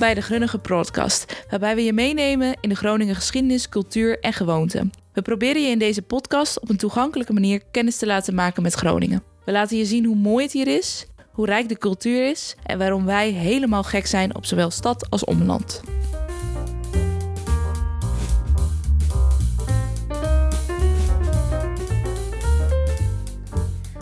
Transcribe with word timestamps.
Bij 0.00 0.14
de 0.14 0.20
Grunnige 0.20 0.58
Broadcast, 0.58 1.44
waarbij 1.50 1.74
we 1.74 1.82
je 1.82 1.92
meenemen 1.92 2.56
in 2.60 2.68
de 2.68 2.74
Groningen 2.74 3.14
geschiedenis, 3.14 3.68
cultuur 3.68 4.18
en 4.20 4.32
gewoonten. 4.32 4.90
We 5.12 5.22
proberen 5.22 5.62
je 5.62 5.68
in 5.68 5.78
deze 5.78 6.02
podcast 6.02 6.60
op 6.60 6.68
een 6.68 6.76
toegankelijke 6.76 7.32
manier 7.32 7.62
kennis 7.70 7.96
te 7.96 8.06
laten 8.06 8.34
maken 8.34 8.62
met 8.62 8.74
Groningen. 8.74 9.22
We 9.44 9.52
laten 9.52 9.76
je 9.76 9.84
zien 9.84 10.04
hoe 10.04 10.16
mooi 10.16 10.44
het 10.44 10.52
hier 10.52 10.66
is, 10.66 11.06
hoe 11.32 11.46
rijk 11.46 11.68
de 11.68 11.78
cultuur 11.78 12.30
is 12.30 12.56
en 12.62 12.78
waarom 12.78 13.04
wij 13.04 13.30
helemaal 13.30 13.82
gek 13.82 14.06
zijn 14.06 14.34
op 14.34 14.44
zowel 14.44 14.70
stad 14.70 15.10
als 15.10 15.24
omland. 15.24 15.82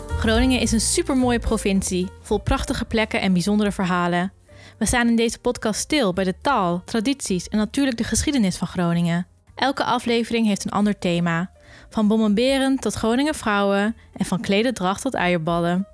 Groningen 0.07 0.59
is 0.59 0.71
een 0.71 0.81
supermooie 0.81 1.39
provincie, 1.39 2.07
vol 2.21 2.37
prachtige 2.37 2.85
plekken 2.85 3.21
en 3.21 3.33
bijzondere 3.33 3.71
verhalen. 3.71 4.38
We 4.79 4.85
staan 4.85 5.07
in 5.07 5.15
deze 5.15 5.39
podcast 5.39 5.79
stil 5.79 6.13
bij 6.13 6.23
de 6.23 6.35
taal, 6.41 6.81
tradities 6.85 7.47
en 7.47 7.57
natuurlijk 7.57 7.97
de 7.97 8.03
geschiedenis 8.03 8.57
van 8.57 8.67
Groningen. 8.67 9.27
Elke 9.55 9.83
aflevering 9.83 10.47
heeft 10.47 10.65
een 10.65 10.71
ander 10.71 10.99
thema. 10.99 11.51
Van 11.89 12.07
bommenberen 12.07 12.77
tot 12.77 12.93
Groningen 12.93 13.35
vrouwen 13.35 13.95
en 14.13 14.25
van 14.25 14.41
klededracht 14.41 15.01
tot 15.01 15.13
eierballen. 15.13 15.87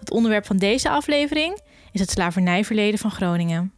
Het 0.00 0.10
onderwerp 0.10 0.46
van 0.46 0.56
deze 0.56 0.88
aflevering 0.88 1.60
is 1.92 2.00
het 2.00 2.10
slavernijverleden 2.10 2.98
van 2.98 3.10
Groningen. 3.10 3.72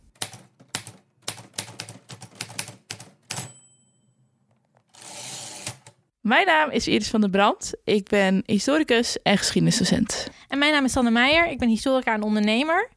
Mijn 6.20 6.46
naam 6.46 6.70
is 6.70 6.88
Iris 6.88 7.08
van 7.08 7.20
der 7.20 7.30
Brand. 7.30 7.72
Ik 7.84 8.08
ben 8.08 8.42
historicus 8.46 9.22
en 9.22 9.38
geschiedenisdocent. 9.38 10.28
En 10.48 10.58
mijn 10.58 10.72
naam 10.72 10.84
is 10.84 10.92
Sanne 10.92 11.10
Meijer. 11.10 11.50
Ik 11.50 11.58
ben 11.58 11.68
historica 11.68 12.14
en 12.14 12.22
ondernemer. 12.22 12.88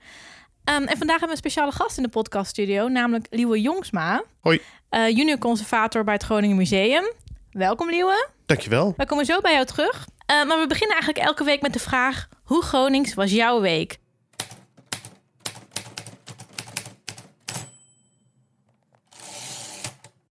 Um, 0.72 0.88
en 0.88 0.97
vandaag 0.97 1.19
hebben 1.19 1.27
we 1.27 1.31
een 1.31 1.52
speciale 1.52 1.72
gast 1.72 1.97
in 1.97 2.03
de 2.03 2.09
podcaststudio, 2.09 2.88
namelijk 2.88 3.27
Liewe 3.30 3.61
Jongsma. 3.61 4.23
Hoi. 4.39 4.61
Uh, 4.89 5.09
junior 5.09 5.38
conservator 5.38 6.03
bij 6.03 6.14
het 6.14 6.23
Groningen 6.23 6.58
Museum. 6.58 7.11
Welkom 7.52 7.89
Liewe. 7.89 8.30
Dankjewel. 8.45 8.94
We 8.97 9.05
komen 9.05 9.25
zo 9.25 9.42
bij 9.42 9.53
jou 9.53 9.66
terug. 9.66 10.08
Uh, 10.31 10.45
maar 10.45 10.59
we 10.59 10.67
beginnen 10.67 10.95
eigenlijk 10.95 11.25
elke 11.25 11.44
week 11.44 11.61
met 11.61 11.73
de 11.73 11.80
vraag: 11.80 12.27
hoe 12.44 12.64
Gronings 12.64 13.14
was 13.14 13.31
jouw 13.31 13.61
week? 13.61 13.97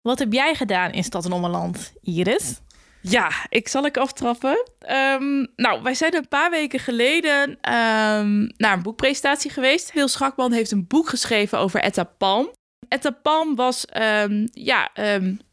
Wat 0.02 0.18
heb 0.18 0.32
jij 0.32 0.54
gedaan 0.54 0.92
in 0.92 1.04
Stad 1.04 1.24
en 1.24 1.32
Ommeland, 1.32 1.92
Iris? 2.02 2.60
Ja, 3.02 3.30
ik 3.48 3.68
zal 3.68 3.84
ik 3.84 3.96
aftrappen. 3.96 4.70
Um, 4.90 5.48
nou, 5.56 5.82
wij 5.82 5.94
zijn 5.94 6.14
een 6.14 6.28
paar 6.28 6.50
weken 6.50 6.78
geleden 6.78 7.50
um, 7.50 8.52
naar 8.56 8.72
een 8.72 8.82
boekpresentatie 8.82 9.50
geweest. 9.50 9.92
Wil 9.92 10.08
Schakman 10.08 10.52
heeft 10.52 10.70
een 10.70 10.86
boek 10.86 11.08
geschreven 11.08 11.58
over 11.58 11.80
Etta 11.80 12.04
Palm. 12.04 12.50
Etta 12.88 13.10
Palm 13.10 13.54
was 13.54 13.86
um, 13.96 14.48
ja, 14.52 14.90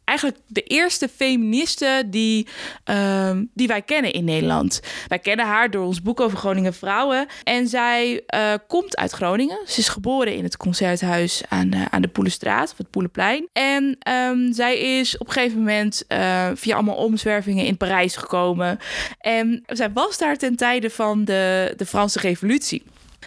eigenlijk 0.09 0.37
de 0.47 0.63
eerste 0.63 1.09
feministe 1.15 2.03
die, 2.05 2.47
uh, 2.89 3.31
die 3.53 3.67
wij 3.67 3.81
kennen 3.81 4.13
in 4.13 4.23
Nederland. 4.23 4.81
Wij 5.07 5.19
kennen 5.19 5.45
haar 5.45 5.71
door 5.71 5.85
ons 5.85 6.01
boek 6.01 6.19
over 6.19 6.37
Groningen 6.37 6.73
vrouwen. 6.73 7.27
En 7.43 7.67
zij 7.67 8.21
uh, 8.35 8.53
komt 8.67 8.97
uit 8.97 9.11
Groningen. 9.11 9.59
Ze 9.65 9.79
is 9.79 9.89
geboren 9.89 10.35
in 10.35 10.43
het 10.43 10.57
concerthuis 10.57 11.41
aan, 11.49 11.75
uh, 11.75 11.85
aan 11.89 12.01
de 12.01 12.07
Poelenstraat, 12.07 12.71
of 12.71 12.77
het 12.77 12.89
Poelenplein. 12.89 13.47
En 13.53 13.97
um, 14.09 14.53
zij 14.53 14.77
is 14.77 15.17
op 15.17 15.27
een 15.27 15.33
gegeven 15.33 15.57
moment 15.57 16.03
uh, 16.07 16.49
via 16.53 16.75
allemaal 16.75 16.95
omzwervingen 16.95 17.65
in 17.65 17.77
Parijs 17.77 18.15
gekomen. 18.15 18.79
En 19.19 19.63
zij 19.67 19.91
was 19.91 20.17
daar 20.17 20.37
ten 20.37 20.55
tijde 20.55 20.89
van 20.89 21.25
de, 21.25 21.73
de 21.77 21.85
Franse 21.85 22.19
Revolutie. 22.19 22.83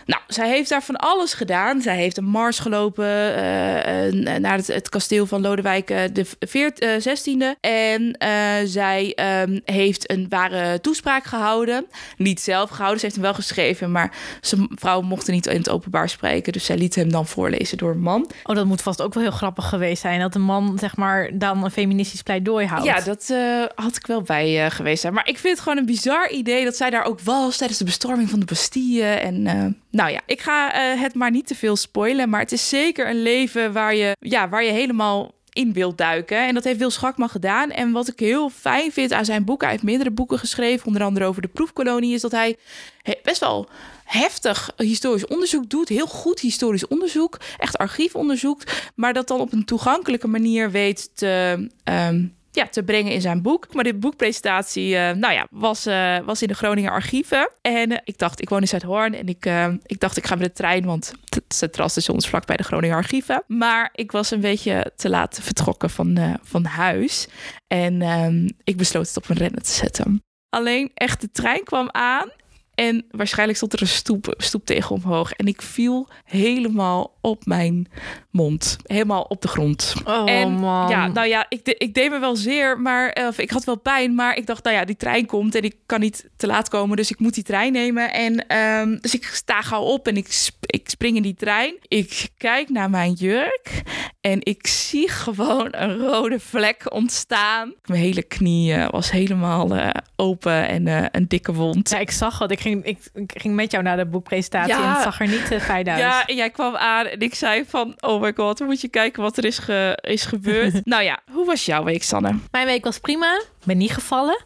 Nou, 0.07 0.23
zij 0.27 0.49
heeft 0.49 0.69
daar 0.69 0.83
van 0.83 0.97
alles 0.97 1.35
gedaan. 1.35 1.81
Zij 1.81 1.97
heeft 1.97 2.17
een 2.17 2.25
mars 2.25 2.59
gelopen 2.59 3.05
uh, 3.05 4.39
naar 4.39 4.57
het, 4.57 4.67
het, 4.67 4.89
kasteel 4.89 5.27
van 5.27 5.41
Lodewijk 5.41 5.87
de 5.87 6.27
16e. 7.09 7.61
En 7.61 8.03
uh, 8.03 8.29
zij 8.65 9.19
um, 9.43 9.61
heeft 9.65 10.11
een 10.11 10.27
ware 10.29 10.81
toespraak 10.81 11.25
gehouden. 11.25 11.87
Niet 12.17 12.41
zelf 12.41 12.71
gehouden, 12.71 12.99
ze 12.99 13.05
heeft 13.05 13.17
hem 13.17 13.25
wel 13.25 13.35
geschreven. 13.35 13.91
Maar 13.91 14.17
zijn 14.41 14.71
vrouw 14.75 15.01
mocht 15.01 15.29
niet 15.29 15.47
in 15.47 15.57
het 15.57 15.71
openbaar 15.71 16.09
spreken. 16.09 16.53
Dus 16.53 16.65
zij 16.65 16.77
liet 16.77 16.95
hem 16.95 17.11
dan 17.11 17.27
voorlezen 17.27 17.79
door 17.79 17.91
een 17.91 18.01
man. 18.01 18.31
Oh, 18.45 18.57
dat 18.57 18.67
moet 18.67 18.83
vast 18.83 19.03
ook 19.03 19.15
wel 19.15 19.23
heel 19.23 19.33
grappig 19.33 19.69
geweest 19.69 20.03
zijn. 20.03 20.21
Dat 20.21 20.35
een 20.35 20.43
man, 20.43 20.79
zeg 20.79 20.97
maar, 20.97 21.31
dan 21.39 21.65
een 21.65 21.71
feministisch 21.71 22.23
pleidooi 22.23 22.67
houdt. 22.67 22.85
Ja, 22.85 23.01
dat 23.01 23.35
had 23.75 23.97
ik 23.97 24.07
wel 24.07 24.23
bij 24.23 24.71
geweest 24.71 25.01
zijn. 25.01 25.15
Maar 25.15 25.29
ik 25.29 25.39
vind 25.39 25.55
het 25.55 25.63
gewoon 25.63 25.79
een 25.79 25.87
bizar 25.87 26.31
idee 26.31 26.65
dat 26.65 26.77
zij 26.77 26.91
daar 26.91 27.05
ook 27.05 27.21
was 27.21 27.57
tijdens 27.57 27.79
de 27.79 27.85
bestorming 27.85 28.31
van 28.31 28.41
de 28.41 28.47
Bastille. 28.47 29.05
En 29.05 29.47
nou 29.93 30.11
ja, 30.11 30.21
ik 30.27 30.41
ga 30.41 30.93
uh, 30.95 31.01
het 31.01 31.15
maar 31.15 31.31
niet 31.31 31.47
te 31.47 31.55
veel 31.55 31.77
spoilen. 31.77 32.29
Maar 32.29 32.41
het 32.41 32.53
is 32.53 32.69
zeker 32.69 33.09
een 33.09 33.23
leven 33.23 33.73
waar 33.73 33.95
je, 33.95 34.17
ja, 34.21 34.49
waar 34.49 34.65
je 34.65 34.71
helemaal 34.71 35.35
in 35.51 35.73
wilt 35.73 35.99
duiken. 35.99 36.47
En 36.47 36.55
dat 36.55 36.65
heeft 36.65 36.79
Wil 36.79 36.91
Schakman 36.91 37.29
gedaan. 37.29 37.71
En 37.71 37.93
wat 37.93 38.09
ik 38.09 38.19
heel 38.19 38.51
fijn 38.51 38.93
vind 38.93 39.13
aan 39.13 39.25
zijn 39.25 39.45
boek, 39.45 39.61
hij 39.61 39.71
heeft 39.71 39.83
meerdere 39.83 40.11
boeken 40.11 40.39
geschreven, 40.39 40.87
onder 40.87 41.03
andere 41.03 41.27
over 41.27 41.43
de 41.43 41.49
proefkolonie, 41.49 42.15
is 42.15 42.21
dat 42.21 42.33
hij 42.33 42.57
best 43.23 43.41
wel 43.41 43.69
heftig 44.05 44.71
historisch 44.77 45.27
onderzoek 45.27 45.71
doet. 45.71 45.89
Heel 45.89 46.07
goed 46.07 46.41
historisch 46.41 46.87
onderzoek, 46.87 47.41
echt 47.59 47.79
archiefonderzoek. 47.79 48.63
Maar 48.95 49.13
dat 49.13 49.29
dan 49.29 49.41
op 49.41 49.53
een 49.53 49.65
toegankelijke 49.65 50.29
manier 50.29 50.71
weet 50.71 51.11
te. 51.17 51.69
Um, 51.85 52.41
ja, 52.53 52.67
te 52.67 52.83
brengen 52.83 53.13
in 53.13 53.21
zijn 53.21 53.43
boek. 53.43 53.75
Maar 53.75 53.85
dit 53.85 54.01
boekpresentatie, 54.01 54.89
uh, 54.95 55.11
nou 55.11 55.33
ja, 55.33 55.47
was, 55.51 55.87
uh, 55.87 56.19
was 56.19 56.43
in 56.43 56.49
de 56.49 56.55
Groninger 56.55 56.91
archieven. 56.91 57.51
En 57.61 57.91
uh, 57.91 57.99
ik 58.05 58.19
dacht, 58.19 58.41
ik 58.41 58.49
woon 58.49 58.61
in 58.61 58.69
Zuidhoorn 58.69 59.15
en 59.15 59.29
ik, 59.29 59.51
ik 59.87 60.01
dacht, 60.01 60.17
ik 60.17 60.27
ga 60.27 60.35
met 60.35 60.45
de 60.45 60.53
trein, 60.53 60.85
want 60.85 61.13
het 61.29 61.45
centraal 61.49 61.89
station 61.89 62.17
is 62.17 62.29
vlak 62.29 62.47
bij 62.47 62.57
de 62.57 62.63
Groninger 62.63 62.97
archieven. 62.97 63.43
Maar 63.47 63.91
ik 63.93 64.13
was 64.13 64.31
een 64.31 64.41
beetje 64.41 64.93
te 64.97 65.09
laat 65.09 65.39
vertrokken 65.43 65.91
van, 65.91 66.39
van 66.43 66.65
huis. 66.65 67.29
En 67.67 68.03
ehm, 68.03 68.49
ik 68.65 68.77
besloot 68.77 69.07
het 69.07 69.17
op 69.17 69.29
een 69.29 69.37
rennen 69.37 69.63
te 69.63 69.71
zetten. 69.71 70.23
Alleen 70.49 70.91
echt 70.95 71.21
de 71.21 71.31
trein 71.31 71.65
kwam 71.65 71.89
aan 71.91 72.31
en 72.75 73.05
waarschijnlijk 73.11 73.59
stond 73.59 73.73
er 73.73 73.81
een 73.81 73.87
stoep, 73.87 74.35
stoep 74.37 74.65
tegen 74.65 74.95
omhoog. 74.95 75.33
En 75.33 75.47
ik 75.47 75.63
viel 75.63 76.09
helemaal 76.25 77.19
op 77.21 77.47
mijn 77.47 77.89
mond. 78.33 78.77
Helemaal 78.87 79.23
op 79.23 79.43
de 79.43 79.49
grond. 79.49 79.95
Oh 80.05 80.31
en, 80.31 80.53
man. 80.53 80.89
Ja, 80.89 81.07
nou 81.07 81.27
ja, 81.27 81.47
ik, 81.49 81.65
de, 81.65 81.75
ik 81.75 81.95
deed 81.95 82.11
me 82.11 82.19
wel 82.19 82.37
zeer, 82.37 82.81
maar 82.81 83.27
of 83.29 83.39
ik 83.39 83.51
had 83.51 83.65
wel 83.65 83.79
pijn. 83.79 84.15
Maar 84.15 84.37
ik 84.37 84.47
dacht, 84.47 84.65
nou 84.65 84.77
ja, 84.77 84.85
die 84.85 84.97
trein 84.97 85.27
komt 85.27 85.55
en 85.55 85.63
ik 85.63 85.77
kan 85.87 86.01
niet 86.01 86.29
te 86.37 86.47
laat 86.47 86.69
komen. 86.69 86.97
Dus 86.97 87.11
ik 87.11 87.19
moet 87.19 87.35
die 87.35 87.45
trein 87.45 87.73
nemen. 87.73 88.13
En 88.13 88.57
um, 88.57 88.99
dus 89.01 89.15
ik 89.15 89.25
sta 89.25 89.61
gauw 89.61 89.83
op 89.83 90.09
en 90.09 90.17
ik, 90.17 90.49
ik 90.61 90.89
spring 90.89 91.17
in 91.17 91.23
die 91.23 91.35
trein. 91.35 91.75
Ik 91.89 92.29
kijk 92.37 92.69
naar 92.69 92.91
mijn 92.91 93.13
jurk 93.13 93.83
en 94.21 94.39
ik 94.43 94.67
zie 94.67 95.09
gewoon 95.09 95.69
een 95.71 95.99
rode 95.99 96.41
vlek 96.41 96.93
ontstaan. 96.93 97.75
Mijn 97.85 98.01
hele 98.01 98.23
knie 98.23 98.75
uh, 98.75 98.89
was 98.91 99.11
helemaal 99.11 99.77
uh, 99.77 99.91
open 100.17 100.69
en 100.69 100.87
uh, 100.87 101.05
een 101.11 101.29
dikke 101.29 101.53
wond. 101.53 101.91
Ja, 101.91 101.99
ik 101.99 102.11
zag 102.11 102.39
het. 102.39 102.51
Ik 102.51 102.61
ging, 102.61 102.85
ik, 102.85 102.99
ik 103.15 103.33
ging 103.37 103.55
met 103.55 103.71
jou 103.71 103.85
naar 103.85 103.97
de 103.97 104.07
boekpresentatie 104.07 104.75
ja, 104.75 104.83
en 104.83 104.93
het 104.93 105.03
zag 105.03 105.21
er 105.21 105.29
niet 105.29 105.63
fijn 105.63 105.89
uit. 105.89 105.99
Ja, 105.99 106.27
en 106.27 106.37
jij 106.37 106.51
kwam 106.51 106.77
aan 106.77 107.07
en 107.07 107.21
ik 107.21 107.35
zei 107.35 107.65
van, 107.69 107.95
oh 108.01 108.21
my 108.23 108.33
god, 108.37 108.61
moet 108.61 108.81
je 108.81 108.89
kijken 108.89 109.23
wat 109.23 109.37
er 109.37 109.45
is, 109.45 109.59
ge, 109.59 109.99
is 110.01 110.25
gebeurd. 110.25 110.85
nou 110.95 111.03
ja, 111.03 111.23
hoe 111.33 111.47
was 111.47 111.65
jouw 111.65 111.85
week, 111.85 112.03
Sanne? 112.03 112.39
Mijn 112.51 112.67
week 112.67 112.85
was 112.85 112.99
prima. 112.99 113.41
Ben 113.65 113.77
niet 113.77 113.93
gevallen. 113.93 114.43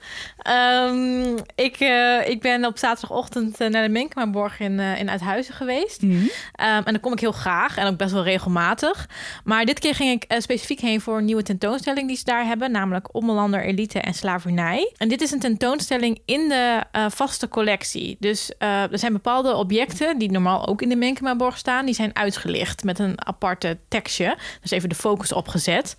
Um, 0.50 1.34
ik, 1.54 1.81
uh, 1.81 2.28
ik 2.28 2.41
ben 2.41 2.65
op 2.65 2.78
zaterdagochtend 2.78 3.60
uh, 3.60 3.69
naar 3.69 3.82
de 3.82 3.93
Menkemaborg 3.93 4.60
in, 4.60 4.72
uh, 4.72 5.00
in 5.00 5.10
Uithuizen 5.10 5.54
geweest. 5.54 6.03
Mhm. 6.03 6.12
Mm 6.12 6.19
-hmm. 6.19 6.28
um, 6.69 6.84
en 6.84 6.93
dan 6.93 7.00
kom 7.00 7.12
ik 7.12 7.21
heel 7.21 7.32
graag 7.32 7.77
en 7.77 7.86
ook 7.86 7.97
best 7.97 8.13
wel 8.13 8.22
regelmatig. 8.22 9.09
Maar 9.45 9.65
dit 9.65 9.78
keer 9.78 9.95
ging 9.95 10.22
ik 10.22 10.41
specifiek 10.42 10.80
heen 10.80 11.01
voor 11.01 11.18
een 11.18 11.24
nieuwe 11.24 11.42
tentoonstelling 11.42 12.09
die 12.09 12.16
ze 12.16 12.24
daar 12.24 12.47
hebben. 12.47 12.71
Namelijk 12.71 13.15
Ommelander, 13.15 13.65
Elite 13.65 14.01
en 14.01 14.15
Slavernij. 14.15 14.92
En 14.97 15.09
dit 15.09 15.21
is 15.21 15.30
een 15.30 15.41
tentoonstelling 15.41 16.21
in 16.24 16.48
de 16.48 16.83
vaste 17.09 17.48
collectie. 17.48 18.16
Dus 18.21 18.53
er 18.59 18.98
zijn 18.98 19.12
bepaalde 19.12 19.54
objecten 19.54 20.19
die 20.19 20.30
normaal 20.30 20.66
ook 20.66 20.83
in 20.83 20.89
de 20.89 20.97
Menkemaborg 20.97 21.59
staan. 21.59 21.84
Die 21.84 21.95
zijn 21.95 22.16
uitgelicht 22.16 22.84
met 22.84 22.98
een 22.98 23.27
aparte 23.27 23.78
tekstje. 23.89 24.36
Dus 24.60 24.71
even 24.71 24.89
de 24.89 24.95
focus 24.95 25.33
opgezet. 25.33 25.97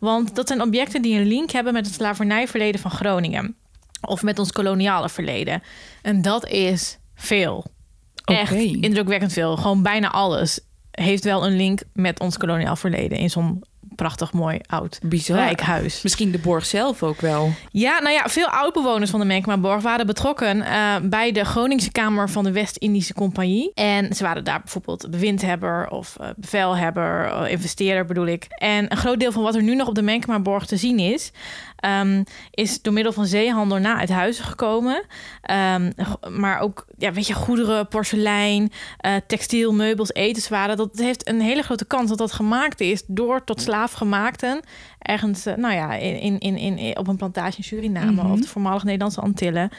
Want 0.00 0.34
dat 0.34 0.48
zijn 0.48 0.62
objecten 0.62 1.02
die 1.02 1.18
een 1.18 1.26
link 1.26 1.50
hebben 1.50 1.72
met 1.72 1.86
het 1.86 1.94
slavernijverleden 1.94 2.57
van 2.80 2.90
Groningen. 2.90 3.56
Of 4.00 4.22
met 4.22 4.38
ons 4.38 4.52
koloniale 4.52 5.08
verleden. 5.08 5.62
En 6.02 6.22
dat 6.22 6.46
is 6.46 6.98
veel. 7.14 7.64
Echt 8.24 8.52
okay. 8.52 8.76
indrukwekkend 8.80 9.32
veel. 9.32 9.56
Gewoon 9.56 9.82
bijna 9.82 10.10
alles 10.10 10.60
heeft 10.90 11.24
wel 11.24 11.46
een 11.46 11.56
link 11.56 11.80
met 11.92 12.20
ons 12.20 12.36
koloniaal 12.36 12.76
verleden 12.76 13.18
in 13.18 13.30
zo'n 13.30 13.64
prachtig 13.96 14.32
mooi 14.32 14.60
oud 14.66 14.98
Bizar. 15.02 15.36
rijk 15.36 15.60
huis. 15.60 16.02
Misschien 16.02 16.30
de 16.30 16.38
borg 16.38 16.66
zelf 16.66 17.02
ook 17.02 17.20
wel. 17.20 17.52
Ja, 17.70 18.00
nou 18.00 18.14
ja, 18.14 18.28
veel 18.28 18.46
oudbewoners 18.46 19.10
van 19.10 19.20
de 19.20 19.26
Menkemaborg 19.26 19.82
waren 19.82 20.06
betrokken 20.06 20.56
uh, 20.56 20.96
bij 21.02 21.32
de 21.32 21.44
Groningse 21.44 21.92
Kamer 21.92 22.30
van 22.30 22.44
de 22.44 22.52
West-Indische 22.52 23.14
Compagnie. 23.14 23.70
En 23.74 24.14
ze 24.14 24.22
waren 24.22 24.44
daar 24.44 24.60
bijvoorbeeld 24.60 25.10
bewindhebber 25.10 25.88
of 25.90 26.16
uh, 26.20 26.28
bevelhebber, 26.36 27.26
uh, 27.26 27.50
investeerder 27.50 28.04
bedoel 28.04 28.26
ik. 28.26 28.46
En 28.48 28.90
een 28.92 28.96
groot 28.96 29.20
deel 29.20 29.32
van 29.32 29.42
wat 29.42 29.54
er 29.54 29.62
nu 29.62 29.74
nog 29.74 29.88
op 29.88 29.94
de 29.94 30.02
Menkemaborg 30.02 30.66
te 30.66 30.76
zien 30.76 30.98
is, 30.98 31.30
ehm, 31.80 32.22
is 32.50 32.82
door 32.82 32.92
middel 32.92 33.12
van 33.12 33.26
zeehandel 33.26 33.78
naar 33.78 33.96
uit 33.96 34.08
huizen 34.08 34.44
gekomen. 34.44 35.04
Ehm, 35.42 35.92
maar 36.30 36.60
ook, 36.60 36.86
ja, 36.96 37.12
weet 37.12 37.26
je, 37.26 37.34
goederen, 37.34 37.88
porselein, 37.88 38.72
uh, 39.06 39.14
textiel, 39.26 39.72
meubels, 39.72 40.12
etenswaren. 40.12 40.76
Dat 40.76 40.98
heeft 40.98 41.28
een 41.28 41.40
hele 41.40 41.62
grote 41.62 41.86
kans 41.86 42.08
dat 42.08 42.18
dat 42.18 42.32
gemaakt 42.32 42.80
is 42.80 43.02
door 43.06 43.44
tot 43.44 43.60
slaafgemaakten. 43.60 44.60
Ergens, 44.98 45.46
uh, 45.46 45.54
nou 45.54 45.74
ja, 45.74 45.94
in, 45.94 46.38
in, 46.38 46.56
in, 46.56 46.98
op 46.98 47.08
een 47.08 47.16
plantage 47.16 47.56
in 47.56 47.64
Suriname 47.64 48.10
mm 48.10 48.18
-hmm. 48.18 48.32
of 48.32 48.40
de 48.40 48.48
voormalig 48.48 48.84
Nederlandse 48.84 49.20
Antillen. 49.20 49.70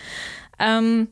Um, 0.58 1.10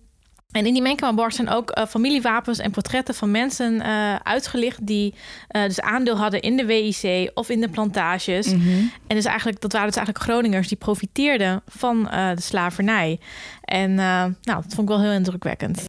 en 0.51 0.65
in 0.65 0.73
die 0.73 0.81
Menkema 0.81 1.29
zijn 1.29 1.49
ook 1.49 1.77
uh, 1.77 1.85
familiewapens 1.85 2.59
en 2.59 2.71
portretten 2.71 3.15
van 3.15 3.31
mensen 3.31 3.73
uh, 3.73 4.15
uitgelicht 4.15 4.87
die 4.87 5.13
uh, 5.51 5.63
dus 5.63 5.81
aandeel 5.81 6.17
hadden 6.17 6.41
in 6.41 6.57
de 6.57 6.65
WIC 6.65 7.31
of 7.33 7.49
in 7.49 7.61
de 7.61 7.69
plantages. 7.69 8.47
Mm 8.47 8.61
-hmm. 8.61 8.91
En 9.07 9.15
dus 9.15 9.25
eigenlijk, 9.25 9.61
dat 9.61 9.71
waren 9.71 9.87
dus 9.87 9.97
eigenlijk 9.97 10.25
Groningers 10.25 10.67
die 10.67 10.77
profiteerden 10.77 11.61
van 11.67 12.03
de 12.03 12.41
slavernij. 12.41 13.19
En 13.61 13.93
nou, 13.93 14.33
dat 14.41 14.73
vond 14.73 14.79
ik 14.79 14.87
wel 14.87 15.01
heel 15.01 15.11
indrukwekkend. 15.11 15.87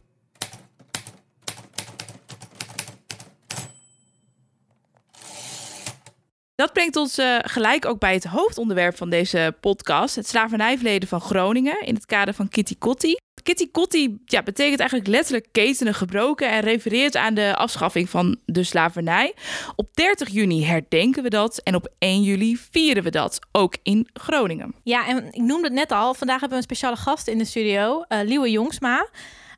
Dat 6.55 6.73
brengt 6.73 6.95
ons 6.95 7.19
uh, 7.19 7.37
gelijk 7.41 7.85
ook 7.85 7.99
bij 7.99 8.13
het 8.13 8.23
hoofdonderwerp 8.23 8.97
van 8.97 9.09
deze 9.09 9.55
podcast: 9.59 10.15
het 10.15 10.27
slavernijverleden 10.27 11.09
van 11.09 11.21
Groningen 11.21 11.85
in 11.85 11.93
het 11.93 12.05
kader 12.05 12.33
van 12.33 12.49
Kitty 12.49 12.75
Kotti. 12.77 13.15
Kitty 13.43 13.71
Kotti 13.71 14.17
ja, 14.25 14.43
betekent 14.43 14.79
eigenlijk 14.79 15.09
letterlijk 15.09 15.47
ketenen 15.51 15.93
gebroken 15.93 16.51
en 16.51 16.61
refereert 16.61 17.15
aan 17.15 17.33
de 17.33 17.55
afschaffing 17.55 18.09
van 18.09 18.37
de 18.45 18.63
slavernij. 18.63 19.33
Op 19.75 19.93
30 19.93 20.29
juni 20.29 20.65
herdenken 20.65 21.23
we 21.23 21.29
dat 21.29 21.57
en 21.57 21.75
op 21.75 21.93
1 21.97 22.21
juli 22.21 22.57
vieren 22.71 23.03
we 23.03 23.09
dat, 23.09 23.39
ook 23.51 23.77
in 23.83 24.09
Groningen. 24.13 24.75
Ja, 24.83 25.07
en 25.07 25.27
ik 25.31 25.41
noemde 25.41 25.63
het 25.63 25.73
net 25.73 25.91
al, 25.91 26.13
vandaag 26.13 26.39
hebben 26.39 26.57
we 26.57 26.63
een 26.63 26.75
speciale 26.75 26.95
gast 26.95 27.27
in 27.27 27.37
de 27.37 27.45
studio, 27.45 28.05
uh, 28.09 28.19
Liewe 28.23 28.51
Jongsma. 28.51 29.09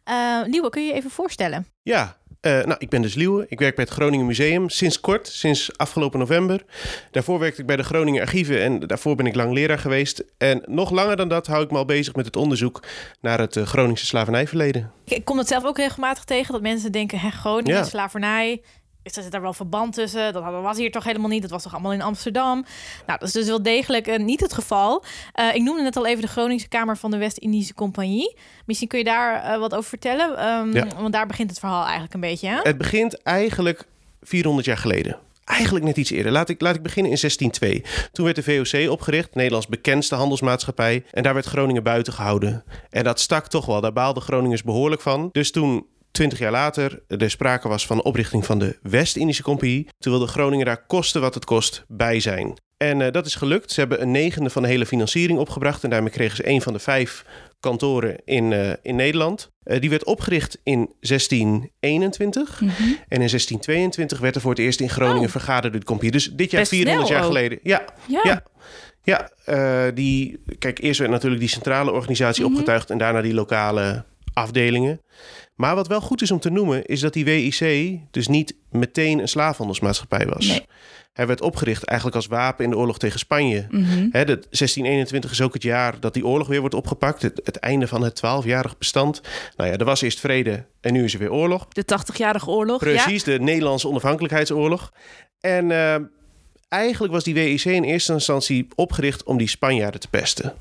Uh, 0.09 0.41
Liewe, 0.45 0.69
kun 0.69 0.81
je 0.81 0.87
je 0.87 0.93
even 0.93 1.09
voorstellen? 1.09 1.67
Ja, 1.81 2.17
uh, 2.41 2.51
nou, 2.51 2.75
ik 2.77 2.89
ben 2.89 3.01
dus 3.01 3.13
Liewe. 3.13 3.45
Ik 3.49 3.59
werk 3.59 3.75
bij 3.75 3.83
het 3.83 3.93
Groningen 3.93 4.25
Museum 4.25 4.69
sinds 4.69 4.99
kort, 4.99 5.27
sinds 5.27 5.77
afgelopen 5.77 6.19
november. 6.19 6.63
Daarvoor 7.11 7.39
werkte 7.39 7.61
ik 7.61 7.67
bij 7.67 7.75
de 7.75 7.83
Groningen 7.83 8.21
Archieven 8.21 8.61
en 8.61 8.79
daarvoor 8.79 9.15
ben 9.15 9.25
ik 9.25 9.35
lang 9.35 9.53
leraar 9.53 9.79
geweest. 9.79 10.23
En 10.37 10.61
nog 10.65 10.91
langer 10.91 11.15
dan 11.15 11.27
dat 11.27 11.47
hou 11.47 11.63
ik 11.63 11.71
me 11.71 11.77
al 11.77 11.85
bezig 11.85 12.15
met 12.15 12.25
het 12.25 12.35
onderzoek 12.35 12.83
naar 13.21 13.39
het 13.39 13.55
uh, 13.55 13.65
Groningse 13.65 14.05
slavernijverleden. 14.05 14.91
Ik 15.05 15.25
kom 15.25 15.37
dat 15.37 15.47
zelf 15.47 15.65
ook 15.65 15.77
regelmatig 15.77 16.23
tegen, 16.23 16.53
dat 16.53 16.61
mensen 16.61 16.91
denken, 16.91 17.19
hè, 17.19 17.29
Groningen, 17.29 17.77
ja. 17.77 17.83
slavernij, 17.83 18.51
er 18.51 18.80
zit 19.03 19.31
daar 19.31 19.41
wel 19.41 19.53
verband 19.53 19.93
tussen? 19.93 20.33
Dat 20.33 20.43
was 20.43 20.77
hier 20.77 20.91
toch 20.91 21.03
helemaal 21.03 21.29
niet? 21.29 21.41
Dat 21.41 21.51
was 21.51 21.63
toch 21.63 21.73
allemaal 21.73 21.93
in 21.93 22.01
Amsterdam? 22.01 22.65
Nou, 23.05 23.19
dat 23.19 23.27
is 23.27 23.33
dus 23.33 23.47
wel 23.47 23.63
degelijk 23.63 24.07
uh, 24.07 24.17
niet 24.17 24.39
het 24.39 24.53
geval. 24.53 25.03
Uh, 25.39 25.55
ik 25.55 25.61
noemde 25.61 25.81
net 25.81 25.95
al 25.95 26.05
even 26.05 26.21
de 26.21 26.27
Groningse 26.27 26.67
Kamer 26.67 26.97
van 26.97 27.11
de 27.11 27.17
West-Indische 27.17 27.73
Compagnie. 27.73 28.35
Misschien 28.65 28.87
kun 28.87 28.99
je 28.99 29.05
daar 29.05 29.53
uh, 29.53 29.59
wat 29.59 29.75
over 29.75 29.89
vertellen? 29.89 30.47
Um, 30.47 30.73
ja. 30.73 30.87
Want 30.99 31.13
daar 31.13 31.27
begint 31.27 31.49
het 31.49 31.59
verhaal 31.59 31.83
eigenlijk 31.83 32.13
een 32.13 32.19
beetje. 32.19 32.47
Hè? 32.47 32.59
Het 32.63 32.77
begint 32.77 33.23
eigenlijk 33.23 33.85
400 34.21 34.65
jaar 34.65 34.77
geleden. 34.77 35.19
Eigenlijk 35.43 35.85
net 35.85 35.97
iets 35.97 36.11
eerder. 36.11 36.31
Laat 36.31 36.49
ik, 36.49 36.61
laat 36.61 36.75
ik 36.75 36.81
beginnen 36.81 37.11
in 37.11 37.17
1602. 37.19 38.09
Toen 38.11 38.25
werd 38.25 38.35
de 38.35 38.43
VOC 38.43 38.91
opgericht, 38.91 39.35
Nederlands 39.35 39.67
bekendste 39.67 40.15
handelsmaatschappij. 40.15 41.03
En 41.11 41.23
daar 41.23 41.33
werd 41.33 41.45
Groningen 41.45 41.83
buiten 41.83 42.13
gehouden. 42.13 42.63
En 42.89 43.03
dat 43.03 43.19
stak 43.19 43.47
toch 43.47 43.65
wel. 43.65 43.81
Daar 43.81 43.93
baalden 43.93 44.23
Groningers 44.23 44.63
behoorlijk 44.63 45.01
van. 45.01 45.29
Dus 45.31 45.51
toen 45.51 45.85
Twintig 46.11 46.39
jaar 46.39 46.51
later 46.51 47.01
er 47.07 47.29
sprake 47.29 47.67
was 47.67 47.85
van 47.85 47.97
de 47.97 48.03
oprichting 48.03 48.45
van 48.45 48.59
de 48.59 48.77
West-Indische 48.81 49.43
Compagnie. 49.43 49.87
Toen 49.99 50.11
wilde 50.11 50.27
Groningen 50.27 50.65
daar 50.65 50.85
kosten 50.85 51.21
wat 51.21 51.33
het 51.33 51.45
kost 51.45 51.83
bij 51.87 52.19
zijn. 52.19 52.59
En 52.77 52.99
uh, 52.99 53.11
dat 53.11 53.25
is 53.25 53.35
gelukt. 53.35 53.71
Ze 53.71 53.79
hebben 53.79 54.01
een 54.01 54.11
negende 54.11 54.49
van 54.49 54.61
de 54.61 54.67
hele 54.67 54.85
financiering 54.85 55.39
opgebracht. 55.39 55.83
En 55.83 55.89
daarmee 55.89 56.11
kregen 56.11 56.35
ze 56.35 56.47
een 56.47 56.61
van 56.61 56.73
de 56.73 56.79
vijf 56.79 57.25
kantoren 57.59 58.17
in, 58.25 58.51
uh, 58.51 58.71
in 58.81 58.95
Nederland. 58.95 59.51
Uh, 59.63 59.79
die 59.79 59.89
werd 59.89 60.05
opgericht 60.05 60.59
in 60.63 60.89
1621. 60.99 62.61
Mm 62.61 62.67
-hmm. 62.67 62.85
En 62.87 63.21
in 63.21 63.29
1622 63.29 64.19
werd 64.19 64.35
er 64.35 64.41
voor 64.41 64.51
het 64.51 64.59
eerst 64.59 64.79
in 64.79 64.89
Groningen 64.89 65.25
oh. 65.25 65.29
vergaderd 65.29 65.71
door 65.71 65.81
de 65.81 65.87
compagnie. 65.87 66.11
Dus 66.11 66.31
dit 66.33 66.51
jaar 66.51 66.61
Best 66.61 66.73
400 66.73 67.07
jaar 67.07 67.19
ook. 67.19 67.25
geleden. 67.25 67.59
Ja, 67.63 67.85
ja. 68.07 68.21
ja. 68.23 68.43
Ja, 69.03 69.91
die, 69.91 70.43
kijk, 70.59 70.79
eerst 70.79 70.99
werd 70.99 71.11
natuurlijk 71.11 71.41
die 71.41 71.49
centrale 71.49 71.91
organisatie 71.91 72.41
mm 72.41 72.47
-hmm. 72.47 72.57
opgetuigd 72.57 72.89
en 72.89 72.97
daarna 72.97 73.21
die 73.21 73.33
lokale 73.33 74.05
afdelingen. 74.33 75.01
Maar 75.55 75.75
wat 75.75 75.87
wel 75.87 76.01
goed 76.01 76.21
is 76.21 76.31
om 76.31 76.39
te 76.39 76.49
noemen, 76.49 76.85
is 76.85 76.99
dat 76.99 77.13
die 77.13 77.25
WIC 77.25 77.99
dus 78.11 78.27
niet 78.27 78.55
meteen 78.69 79.19
een 79.19 79.27
slaafhandelsmaatschappij 79.27 80.25
was. 80.25 80.47
Nee. 80.47 80.65
Hij 81.13 81.27
werd 81.27 81.41
opgericht 81.41 81.83
eigenlijk 81.83 82.17
als 82.17 82.27
wapen 82.27 82.63
in 82.63 82.69
de 82.69 82.77
oorlog 82.77 82.97
tegen 82.97 83.19
Spanje. 83.19 83.65
Mm 83.69 83.83
-hmm. 83.83 84.09
He, 84.11 84.25
de 84.25 84.33
1621 84.33 85.31
is 85.31 85.41
ook 85.41 85.53
het 85.53 85.63
jaar 85.63 85.99
dat 85.99 86.13
die 86.13 86.25
oorlog 86.25 86.47
weer 86.47 86.59
wordt 86.59 86.75
opgepakt. 86.75 87.21
Het, 87.21 87.41
het 87.43 87.55
einde 87.57 87.87
van 87.87 88.03
het 88.03 88.15
twaalfjarig 88.15 88.77
bestand. 88.77 89.21
Nou 89.55 89.69
ja, 89.69 89.77
er 89.77 89.85
was 89.85 90.01
eerst 90.01 90.19
vrede 90.19 90.65
en 90.81 90.93
nu 90.93 91.03
is 91.03 91.13
er 91.13 91.19
weer 91.19 91.31
oorlog. 91.31 91.67
De 91.67 91.83
80-jarige 91.83 92.49
oorlog. 92.49 92.79
Precies, 92.79 93.25
ja. 93.25 93.31
de 93.31 93.39
Nederlandse 93.39 93.87
onafhankelijkheidsoorlog. 93.87 94.93
En 95.39 95.69
uh, 95.69 95.95
eigenlijk 96.67 97.13
was 97.13 97.23
die 97.23 97.33
WIC 97.33 97.63
in 97.63 97.83
eerste 97.83 98.13
instantie 98.13 98.67
opgericht 98.75 99.23
om 99.23 99.37
die 99.37 99.47
Spanjaarden 99.47 99.99
te 99.99 100.09
pesten. 100.09 100.53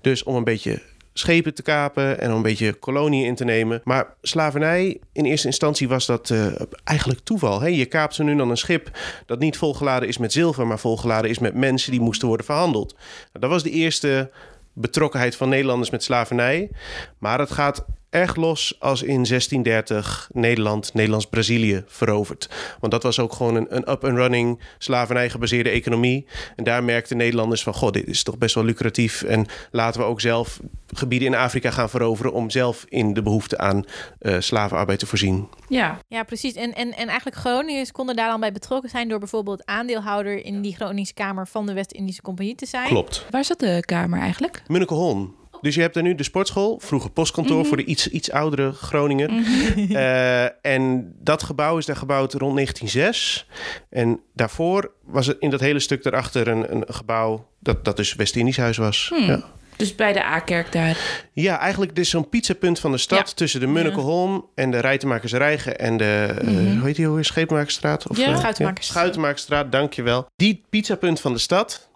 Dus 0.00 0.22
om 0.22 0.34
een 0.34 0.44
beetje 0.44 0.82
schepen 1.18 1.54
te 1.54 1.62
kapen 1.62 2.20
en 2.20 2.30
om 2.30 2.36
een 2.36 2.42
beetje 2.42 2.72
koloniën 2.72 3.26
in 3.26 3.34
te 3.34 3.44
nemen. 3.44 3.80
Maar 3.84 4.14
slavernij, 4.22 5.00
in 5.12 5.24
eerste 5.24 5.46
instantie 5.46 5.88
was 5.88 6.06
dat 6.06 6.30
uh, 6.30 6.46
eigenlijk 6.84 7.20
toeval. 7.24 7.60
Hè? 7.60 7.68
Je 7.68 7.86
kaapt 7.86 8.14
ze 8.14 8.22
nu 8.22 8.36
dan 8.36 8.50
een 8.50 8.56
schip 8.56 8.90
dat 9.26 9.38
niet 9.38 9.56
volgeladen 9.56 10.08
is 10.08 10.18
met 10.18 10.32
zilver, 10.32 10.66
maar 10.66 10.78
volgeladen 10.78 11.30
is 11.30 11.38
met 11.38 11.54
mensen 11.54 11.90
die 11.90 12.00
moesten 12.00 12.28
worden 12.28 12.46
verhandeld. 12.46 12.92
Nou, 12.92 13.40
dat 13.40 13.50
was 13.50 13.62
de 13.62 13.70
eerste 13.70 14.30
betrokkenheid 14.72 15.36
van 15.36 15.48
Nederlanders 15.48 15.90
met 15.90 16.02
slavernij. 16.02 16.70
Maar 17.18 17.38
het 17.38 17.50
gaat 17.50 17.84
erg 18.10 18.36
los 18.36 18.76
als 18.78 19.02
in 19.02 19.24
1630 19.24 20.28
Nederland, 20.32 20.94
Nederlands-Brazilië 20.94 21.84
veroverd. 21.86 22.48
Want 22.80 22.92
dat 22.92 23.02
was 23.02 23.18
ook 23.18 23.32
gewoon 23.32 23.54
een, 23.54 23.76
een 23.76 23.90
up-and-running 23.90 24.60
slavernij 24.78 25.30
gebaseerde 25.30 25.70
economie. 25.70 26.26
En 26.56 26.64
daar 26.64 26.84
merkten 26.84 27.16
Nederlanders 27.16 27.62
van, 27.62 27.74
god, 27.74 27.92
dit 27.92 28.06
is 28.06 28.22
toch 28.22 28.38
best 28.38 28.54
wel 28.54 28.64
lucratief. 28.64 29.22
En 29.22 29.46
laten 29.70 30.00
we 30.00 30.06
ook 30.06 30.20
zelf 30.20 30.60
gebieden 30.94 31.28
in 31.28 31.34
Afrika 31.34 31.70
gaan 31.70 31.90
veroveren 31.90 32.32
om 32.32 32.50
zelf 32.50 32.84
in 32.88 33.14
de 33.14 33.22
behoefte 33.22 33.58
aan 33.58 33.84
uh, 34.20 34.36
slavenarbeid 34.38 34.98
te 34.98 35.06
voorzien. 35.06 35.48
Ja, 35.68 35.98
ja 36.08 36.22
precies. 36.22 36.54
En, 36.54 36.74
en, 36.74 36.96
en 36.96 37.08
eigenlijk 37.08 37.36
Groningers 37.36 37.92
konden 37.92 38.16
daar 38.16 38.28
dan 38.28 38.40
bij 38.40 38.52
betrokken 38.52 38.90
zijn 38.90 39.08
door 39.08 39.18
bijvoorbeeld 39.18 39.66
aandeelhouder 39.66 40.44
in 40.44 40.62
die 40.62 40.74
Groningse 40.74 41.14
Kamer 41.14 41.46
van 41.46 41.66
de 41.66 41.72
West-Indische 41.72 42.22
Compagnie 42.22 42.54
te 42.54 42.66
zijn. 42.66 42.88
Klopt. 42.88 43.26
Waar 43.30 43.44
zat 43.44 43.58
de 43.58 43.82
kamer 43.86 44.20
eigenlijk? 44.20 44.62
Munnekeholm. 44.66 45.36
Dus 45.60 45.74
je 45.74 45.80
hebt 45.80 45.96
er 45.96 46.02
nu 46.02 46.14
de 46.14 46.22
sportschool, 46.22 46.78
vroeger 46.82 47.10
postkantoor 47.10 47.54
mm 47.54 47.60
-hmm. 47.60 47.68
voor 47.68 47.76
de 47.76 47.84
iets, 47.84 48.08
iets 48.08 48.30
oudere 48.30 48.72
Groningen. 48.72 49.32
Mm 49.32 49.44
-hmm. 49.44 49.86
uh, 49.90 50.66
en 50.66 51.12
dat 51.20 51.42
gebouw 51.42 51.78
is 51.78 51.86
daar 51.86 51.96
gebouwd 51.96 52.32
rond 52.32 52.54
1906. 52.54 53.46
En 53.90 54.20
daarvoor 54.34 54.92
was 55.04 55.26
het 55.26 55.36
in 55.40 55.50
dat 55.50 55.60
hele 55.60 55.80
stuk 55.80 56.02
daarachter 56.02 56.48
een, 56.48 56.72
een 56.72 56.84
gebouw 56.88 57.46
dat, 57.58 57.84
dat 57.84 57.96
dus 57.96 58.14
West-Indisch 58.14 58.56
huis 58.56 58.76
was. 58.76 59.12
Hmm. 59.14 59.26
Ja. 59.26 59.44
Dus 59.76 59.94
bij 59.94 60.12
de 60.12 60.24
A-kerk 60.24 60.72
daar. 60.72 61.26
Ja, 61.32 61.58
eigenlijk 61.58 61.94
dit 61.94 62.04
is 62.04 62.10
zo'n 62.10 62.28
pizzapunt 62.28 62.78
van 62.78 62.92
de 62.92 62.98
stad... 62.98 63.28
Ja. 63.28 63.34
tussen 63.34 63.60
de 63.60 63.66
Munnekeholm 63.66 64.46
en 64.54 64.70
de 64.70 64.78
Rijtenmakersrijgen... 64.78 65.78
en 65.78 65.96
de, 65.96 66.38
mm 66.42 66.48
-hmm. 66.48 66.66
uh, 66.66 66.76
hoe 66.76 66.86
heet 66.86 66.96
die 66.96 67.06
alweer, 67.06 67.24
Scheepmakerstraat? 67.24 68.08
Of, 68.08 68.16
ja, 68.16 68.28
uh, 68.28 68.38
Schuitenmakersstraat. 68.38 68.98
Schuitenmakersstraat, 68.98 69.72
dankjewel. 69.72 70.26
Die 70.36 70.64
pizzapunt 70.70 71.20
van 71.20 71.32
de 71.32 71.38
stad 71.38 71.88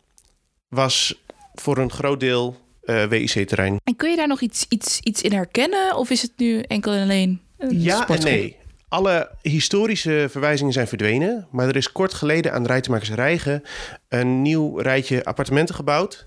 was 0.69 1.23
voor 1.55 1.79
een 1.79 1.91
groot 1.91 2.21
deel 2.21 2.61
uh, 2.85 3.05
WIC-terrein. 3.05 3.81
En 3.85 3.97
kun 3.97 4.11
je 4.11 4.17
daar 4.17 4.29
nog 4.29 4.41
iets, 4.41 4.67
iets, 4.69 5.01
iets 5.01 5.23
in 5.23 5.33
herkennen? 5.33 5.97
Of 5.97 6.11
is 6.11 6.23
het 6.23 6.33
nu 6.37 6.61
enkel 6.61 6.93
en 6.93 7.03
alleen 7.03 7.41
een 7.59 7.83
Ja 7.83 8.09
en 8.09 8.23
nee. 8.23 8.57
Alle 8.89 9.31
historische 9.43 10.27
verwijzingen 10.31 10.73
zijn 10.73 10.89
verdwenen. 10.89 11.47
Maar 11.51 11.69
er 11.69 11.77
is 11.77 11.93
kort 11.93 12.15
geleden 12.15 12.53
aan 12.53 12.63
de 12.63 12.69
Rijtenmakers 12.69 13.11
Rijgen... 13.11 13.63
een 14.09 14.43
nieuw 14.43 14.79
rijtje 14.79 15.25
appartementen 15.25 15.75
gebouwd. 15.75 16.27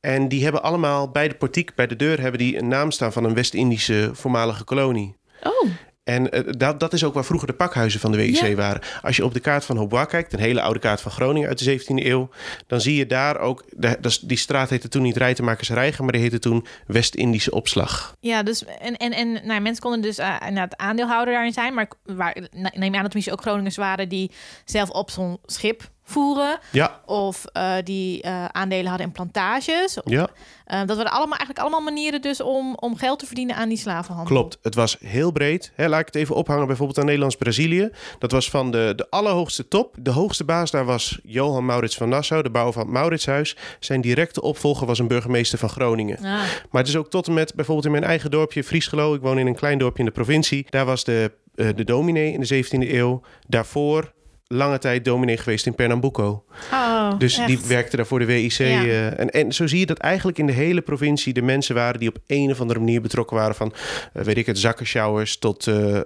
En 0.00 0.28
die 0.28 0.42
hebben 0.42 0.62
allemaal 0.62 1.10
bij 1.10 1.28
de 1.28 1.34
portiek, 1.34 1.74
bij 1.74 1.86
de 1.86 1.96
deur... 1.96 2.20
hebben 2.20 2.38
die 2.40 2.58
een 2.58 2.68
naam 2.68 2.90
staan 2.90 3.12
van 3.12 3.24
een 3.24 3.34
West-Indische 3.34 4.10
voormalige 4.12 4.64
kolonie. 4.64 5.16
Oh. 5.42 5.70
En 6.04 6.36
uh, 6.36 6.52
dat, 6.56 6.80
dat 6.80 6.92
is 6.92 7.04
ook 7.04 7.14
waar 7.14 7.24
vroeger 7.24 7.48
de 7.48 7.54
pakhuizen 7.54 8.00
van 8.00 8.10
de 8.10 8.16
WIC 8.16 8.36
Ja. 8.36 8.54
waren. 8.54 8.80
Als 9.02 9.16
je 9.16 9.24
op 9.24 9.34
de 9.34 9.40
kaart 9.40 9.64
van 9.64 9.76
Haubois 9.76 10.06
kijkt, 10.06 10.32
een 10.32 10.38
hele 10.38 10.60
oude 10.60 10.78
kaart 10.78 11.00
van 11.00 11.10
Groningen 11.12 11.48
uit 11.48 11.58
de 11.64 11.80
17e 11.80 11.84
eeuw, 11.86 12.28
dan 12.66 12.80
zie 12.80 12.96
je 12.96 13.06
daar 13.06 13.38
ook, 13.38 13.64
de, 13.70 14.18
die 14.22 14.36
straat 14.38 14.70
heette 14.70 14.88
toen 14.88 15.02
niet 15.02 15.16
Rijtenmakersrijgen, 15.16 16.04
maar 16.04 16.12
die 16.12 16.22
heette 16.22 16.38
toen 16.38 16.66
West-Indische 16.86 17.50
opslag. 17.50 18.16
Ja, 18.20 18.42
dus 18.42 18.64
en, 18.64 18.96
en, 18.96 19.12
en 19.12 19.32
nou, 19.46 19.60
mensen 19.60 19.82
konden 19.82 20.00
dus 20.00 20.18
uh, 20.18 20.36
inderdaad 20.40 20.76
aandeelhouder 20.76 21.34
daarin 21.34 21.52
zijn, 21.52 21.74
maar 21.74 21.88
waar, 22.02 22.36
neem 22.52 22.94
aan 22.94 23.02
dat 23.02 23.04
er 23.04 23.10
misschien 23.12 23.32
ook 23.32 23.42
Groningers 23.42 23.76
waren 23.76 24.08
die 24.08 24.30
zelf 24.64 24.90
op 24.90 25.10
zo'n 25.10 25.38
schip 25.44 25.92
voeren. 26.04 26.58
Ja, 26.72 27.00
Of 27.06 27.44
eh, 27.52 27.72
die 27.84 28.22
eh, 28.22 28.44
aandelen 28.44 28.86
hadden 28.86 29.06
in 29.06 29.12
plantages. 29.12 29.98
ja. 30.04 30.28
Eh, 30.64 30.78
dat 30.78 30.96
waren 30.96 31.12
allemaal, 31.12 31.38
eigenlijk 31.38 31.58
allemaal 31.58 31.80
manieren 31.80 32.22
dus 32.22 32.40
om, 32.40 32.74
om 32.80 32.96
geld 32.96 33.18
te 33.18 33.26
verdienen 33.26 33.56
aan 33.56 33.68
die 33.68 33.78
slavenhandel. 33.78 34.34
Klopt, 34.36 34.58
het 34.62 34.74
was 34.74 34.96
heel 35.00 35.30
breed. 35.32 35.72
Hè, 35.74 35.88
laat 35.88 36.00
ik 36.00 36.06
het 36.06 36.14
even 36.14 36.34
ophangen 36.34 36.66
bijvoorbeeld 36.66 36.98
aan 36.98 37.04
Nederlands-Brazilië. 37.04 37.90
Dat 38.18 38.30
was 38.32 38.50
van 38.50 38.70
de, 38.70 38.92
de 38.96 39.06
allerhoogste 39.10 39.68
top. 39.68 39.94
De 39.98 40.10
hoogste 40.10 40.44
baas 40.44 40.70
daar 40.70 40.84
was 40.84 41.18
Johan 41.22 41.64
Maurits 41.64 41.96
van 41.96 42.08
Nassau, 42.08 42.42
de 42.42 42.50
bouwer 42.50 42.72
van 42.72 42.82
het 42.82 42.92
Mauritshuis. 42.92 43.56
Zijn 43.80 44.00
directe 44.00 44.42
opvolger 44.42 44.86
was 44.86 44.98
een 44.98 45.08
burgemeester 45.08 45.58
van 45.58 45.68
Groningen. 45.68 46.16
Ah, 46.16 46.22
Maar 46.22 46.80
het 46.80 46.88
is 46.88 46.96
ook 46.96 47.10
tot 47.10 47.26
en 47.26 47.34
met 47.34 47.54
bijvoorbeeld 47.54 47.86
in 47.86 47.92
mijn 47.92 48.04
eigen 48.04 48.30
dorpje, 48.30 48.64
Friesgelo. 48.64 49.14
Ik 49.14 49.20
woon 49.20 49.38
in 49.38 49.46
een 49.46 49.54
klein 49.54 49.78
dorpje 49.78 49.98
in 49.98 50.04
de 50.04 50.10
provincie. 50.14 50.66
Daar 50.70 50.84
was 50.84 51.04
de, 51.04 51.32
de 51.54 51.84
dominee 51.84 52.32
in 52.32 52.40
de 52.40 52.64
17e 52.64 52.90
eeuw. 52.92 53.20
Daarvoor 53.48 54.12
lange 54.46 54.78
tijd 54.78 55.04
dominee 55.04 55.36
geweest 55.36 55.66
in 55.66 55.74
Pernambuco. 55.74 56.44
oh, 56.72 57.18
Dus 57.18 57.40
die 57.46 57.58
werkte 57.66 57.96
daar 57.96 58.06
voor 58.06 58.18
de 58.18 58.24
WIC. 58.24 58.52
Ja. 58.52 58.64
eh, 58.66 59.18
en, 59.20 59.30
en 59.30 59.52
zo 59.52 59.66
zie 59.66 59.78
je 59.78 59.86
dat 59.86 59.98
eigenlijk 59.98 60.38
in 60.38 60.46
de 60.46 60.52
hele 60.52 60.80
provincie 60.80 61.32
de 61.32 61.42
mensen 61.42 61.74
waren 61.74 62.00
die 62.00 62.08
op 62.08 62.16
een 62.26 62.50
of 62.50 62.60
andere 62.60 62.78
manier 62.78 63.00
betrokken 63.00 63.36
waren 63.36 63.54
van, 63.54 63.72
eh, 64.12 64.22
weet 64.22 64.36
ik 64.36 64.46
het, 64.46 64.58
zakkenschouwers 64.58 65.38
tot 65.38 65.66
eh, 65.66 66.00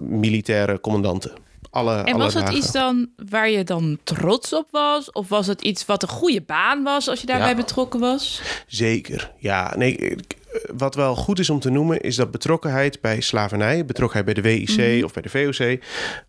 militaire 0.00 0.80
commandanten. 0.80 1.32
Alle, 1.70 1.96
En 1.96 2.14
alle 2.14 2.22
was 2.22 2.34
het 2.34 2.48
iets 2.48 2.72
dan 2.72 3.08
waar 3.30 3.50
je 3.50 3.64
dan 3.64 3.98
trots 4.04 4.52
op 4.52 4.66
was? 4.70 5.12
Of 5.12 5.28
was 5.28 5.46
het 5.46 5.62
iets 5.62 5.86
wat 5.86 6.02
een 6.02 6.08
goede 6.08 6.40
baan 6.42 6.82
was 6.82 7.08
als 7.08 7.20
je 7.20 7.26
daarbij 7.26 7.48
Ja. 7.48 7.54
betrokken 7.54 8.00
was? 8.00 8.42
Zeker. 8.66 9.32
Ja, 9.38 9.74
nee. 9.76 9.96
ik- 9.96 10.36
Wat 10.76 10.94
wel 10.94 11.16
goed 11.16 11.38
is 11.38 11.50
om 11.50 11.60
te 11.60 11.70
noemen, 11.70 12.00
is 12.00 12.16
dat 12.16 12.30
betrokkenheid 12.30 13.00
bij 13.00 13.20
slavernij, 13.20 13.84
betrokkenheid 13.84 14.34
bij 14.34 14.42
de 14.42 14.66
WIC 14.66 15.04
of 15.04 15.12
bij 15.12 15.22
de 15.22 15.28
VOC, 15.28 15.78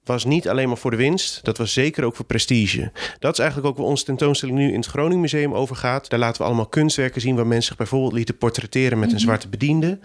was 0.03 0.25
niet 0.25 0.49
alleen 0.49 0.67
maar 0.67 0.77
voor 0.77 0.91
de 0.91 0.97
winst. 0.97 1.39
Dat 1.43 1.57
was 1.57 1.73
zeker 1.73 2.03
ook 2.03 2.15
voor 2.15 2.25
prestige. 2.25 2.91
Dat 3.19 3.33
is 3.33 3.39
eigenlijk 3.39 3.69
ook 3.69 3.77
waar 3.77 3.87
onze 3.87 4.03
tentoonstelling 4.03 4.57
nu 4.57 4.67
in 4.71 4.75
het 4.79 4.85
Groningen 4.85 5.21
Museum 5.21 5.53
over 5.53 5.75
gaat. 5.75 6.09
Daar 6.09 6.19
laten 6.19 6.41
we 6.41 6.47
allemaal 6.47 6.67
kunstwerken 6.67 7.21
zien 7.21 7.35
waar 7.35 7.47
mensen 7.47 7.67
zich 7.67 7.77
bijvoorbeeld 7.77 8.13
lieten 8.13 8.37
portretteren 8.37 8.99
met 8.99 9.11
een 9.11 9.19
zwarte 9.19 9.47
bediende. 9.47 9.99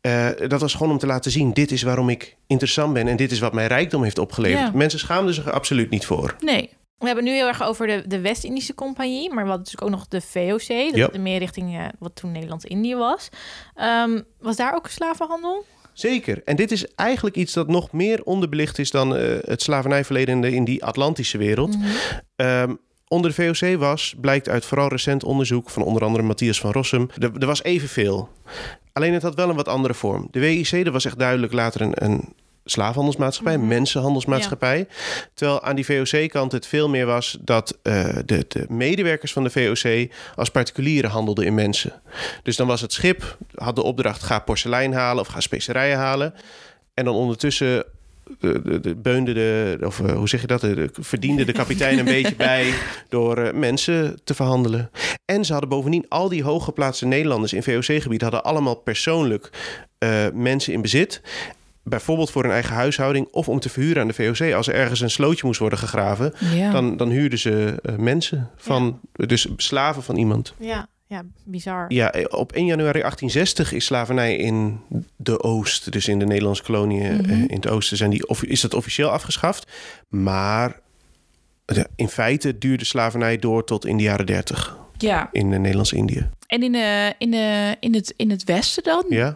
Eh, 0.00 0.28
dat 0.48 0.60
was 0.60 0.74
gewoon 0.74 0.92
om 0.92 0.98
te 0.98 1.06
laten 1.06 1.30
zien: 1.30 1.52
dit 1.52 1.70
is 1.70 1.82
waarom 1.82 2.08
ik 2.08 2.36
interessant 2.46 2.92
ben 2.92 3.08
en 3.08 3.16
dit 3.16 3.32
is 3.32 3.38
wat 3.38 3.52
mij 3.52 3.66
rijkdom 3.66 4.02
heeft 4.02 4.18
opgeleverd. 4.18 4.74
Mensen 4.74 4.98
schaamden 4.98 5.34
zich 5.34 5.46
er 5.46 5.52
absoluut 5.52 5.90
niet 5.90 6.06
voor. 6.06 6.36
Nee. 6.40 6.70
We 6.98 7.06
hebben 7.06 7.24
nu 7.24 7.30
heel 7.30 7.46
erg 7.46 7.62
over 7.62 7.86
de, 7.86 8.04
de 8.06 8.20
West-Indische 8.20 8.74
Compagnie, 8.74 9.28
maar 9.32 9.44
we 9.44 9.50
hadden 9.50 9.58
natuurlijk 9.58 9.82
ook 9.82 9.98
nog 9.98 10.08
de 10.08 10.20
VOC, 10.20 10.94
dat 10.96 11.12
Ja. 11.14 11.20
meer 11.20 11.38
richting 11.38 11.76
eh, 11.78 11.84
wat 11.98 12.14
toen 12.16 12.32
Nederlands-Indië 12.32 12.94
was. 12.94 13.28
Ehm, 13.74 14.20
was 14.40 14.56
daar 14.56 14.74
ook 14.74 14.88
slavenhandel? 14.88 15.64
Zeker. 15.92 16.42
En 16.44 16.56
dit 16.56 16.70
is 16.72 16.86
eigenlijk 16.94 17.36
iets 17.36 17.52
dat 17.52 17.68
nog 17.68 17.92
meer 17.92 18.22
onderbelicht 18.24 18.78
is 18.78 18.90
dan 18.90 19.16
eh, 19.16 19.36
het 19.40 19.62
slavernijverleden 19.62 20.34
in, 20.34 20.40
de- 20.40 20.54
in 20.54 20.64
die 20.64 20.84
Atlantische 20.84 21.38
wereld. 21.38 21.76
Ehm, 22.36 22.74
onder 23.08 23.34
de 23.34 23.42
VOC 23.54 23.78
was, 23.78 24.14
blijkt 24.20 24.48
uit 24.48 24.64
vooral 24.64 24.88
recent 24.88 25.24
onderzoek 25.24 25.70
van 25.70 25.82
onder 25.82 26.02
andere 26.04 26.24
Matthias 26.24 26.60
van 26.60 26.72
Rossum, 26.72 27.08
er, 27.18 27.30
er 27.38 27.46
was 27.46 27.62
evenveel. 27.62 28.28
Alleen 28.92 29.12
het 29.12 29.22
had 29.22 29.34
wel 29.34 29.48
een 29.48 29.56
wat 29.56 29.68
andere 29.68 29.94
vorm. 29.94 30.28
De 30.30 30.40
WIC, 30.40 30.84
dat 30.84 30.92
was 30.92 31.04
echt 31.04 31.18
duidelijk 31.18 31.52
later 31.52 31.80
een, 31.80 31.92
een 32.04 32.34
slaafhandelsmaatschappij, 32.70 33.54
een 33.54 33.66
mensenhandelsmaatschappij. 33.66 34.86
Terwijl 35.34 35.62
aan 35.62 35.76
die 35.76 35.84
VOC-kant 35.86 36.52
het 36.52 36.66
veel 36.66 36.88
meer 36.88 37.06
was 37.06 37.38
dat 37.40 37.78
eh, 37.82 38.04
de, 38.24 38.44
de 38.48 38.66
medewerkers 38.68 39.32
van 39.32 39.44
de 39.44 39.50
VOC 39.50 40.08
als 40.34 40.50
particulieren 40.50 41.10
handelden 41.10 41.44
in 41.46 41.54
mensen. 41.54 41.92
Dus 42.42 42.56
dan 42.56 42.66
was 42.66 42.80
het 42.80 42.92
schip, 42.92 43.36
had 43.54 43.76
de 43.76 43.82
opdracht 43.82 44.22
ga 44.22 44.38
porselein 44.38 44.92
halen 44.92 45.22
of 45.22 45.28
ga 45.28 45.40
specerijen 45.40 45.98
halen. 45.98 46.34
En 46.94 47.04
dan 47.04 47.14
ondertussen 47.14 47.84
de, 48.40 48.62
de, 48.62 48.80
de 48.80 48.94
beunde 48.94 49.32
de, 49.32 49.78
of 49.82 50.00
eh, 50.00 50.12
hoe 50.16 50.28
zeg 50.28 50.40
je 50.40 50.46
dat, 50.46 50.60
de, 50.60 50.74
de- 50.74 50.90
verdiende 50.92 51.44
de 51.44 51.52
kapitein 51.52 51.98
een 51.98 52.04
beetje 52.04 52.34
bij 52.46 52.74
door 53.08 53.36
eh, 53.38 53.52
mensen 53.52 54.20
te 54.24 54.34
verhandelen. 54.34 54.90
En 55.24 55.44
ze 55.44 55.52
hadden 55.52 55.70
bovendien 55.70 56.04
al 56.08 56.28
die 56.28 56.42
hooggeplaatste 56.42 57.06
Nederlanders 57.06 57.52
in 57.52 57.62
VOC-gebied 57.62 58.22
hadden 58.22 58.44
allemaal 58.44 58.74
persoonlijk 58.74 59.50
eh, 59.98 60.26
mensen 60.34 60.72
in 60.72 60.82
bezit. 60.82 61.20
Bijvoorbeeld 61.88 62.30
voor 62.30 62.42
hun 62.42 62.52
eigen 62.52 62.74
huishouding 62.74 63.28
of 63.30 63.48
om 63.48 63.60
te 63.60 63.68
verhuren 63.68 64.02
aan 64.02 64.08
de 64.08 64.14
VOC. 64.14 64.52
Als 64.52 64.66
er 64.66 64.74
ergens 64.74 65.00
een 65.00 65.10
slootje 65.10 65.46
moest 65.46 65.60
worden 65.60 65.78
gegraven, 65.78 66.32
Ja. 66.54 66.70
dan, 66.70 66.96
dan 66.96 67.08
huurden 67.10 67.38
ze 67.38 67.74
eh, 67.82 67.96
mensen 67.96 68.50
van, 68.56 69.00
dus 69.12 69.48
slaven 69.56 70.02
van 70.02 70.16
iemand. 70.16 70.54
Ja, 70.58 70.88
ja 71.06 71.24
bizar. 71.44 71.84
Ja, 71.92 72.12
eh, 72.12 72.24
op 72.38 72.52
1 72.52 72.66
januari 72.66 72.98
1860 73.00 73.72
is 73.72 73.84
slavernij 73.84 74.36
in 74.36 74.80
de 75.16 75.42
Oost, 75.42 75.92
dus 75.92 76.08
in 76.08 76.18
de 76.18 76.26
Nederlandse 76.26 76.62
koloniën 76.62 77.24
eh, 77.26 77.38
in 77.38 77.56
het 77.56 77.68
Oosten, 77.68 77.96
zijn 77.96 78.10
die, 78.10 78.28
of 78.28 78.42
is 78.42 78.60
dat 78.60 78.74
officieel 78.74 79.08
afgeschaft. 79.10 79.70
Maar 80.08 80.80
in 81.96 82.08
feite 82.08 82.58
duurde 82.58 82.84
slavernij 82.84 83.38
door 83.38 83.64
tot 83.64 83.86
in 83.86 83.96
de 83.96 84.02
jaren 84.02 84.26
30 84.26 84.76
ja. 84.98 85.28
in 85.32 85.52
uh, 85.52 85.58
Nederlands-Indië. 85.58 86.28
En 86.46 86.62
in, 86.62 86.72
de, 86.72 87.14
in, 87.18 87.30
de, 87.30 87.76
in, 87.80 87.94
het, 87.94 88.14
in 88.16 88.30
het 88.30 88.44
Westen 88.44 88.82
dan? 88.82 89.04
Ja. 89.08 89.32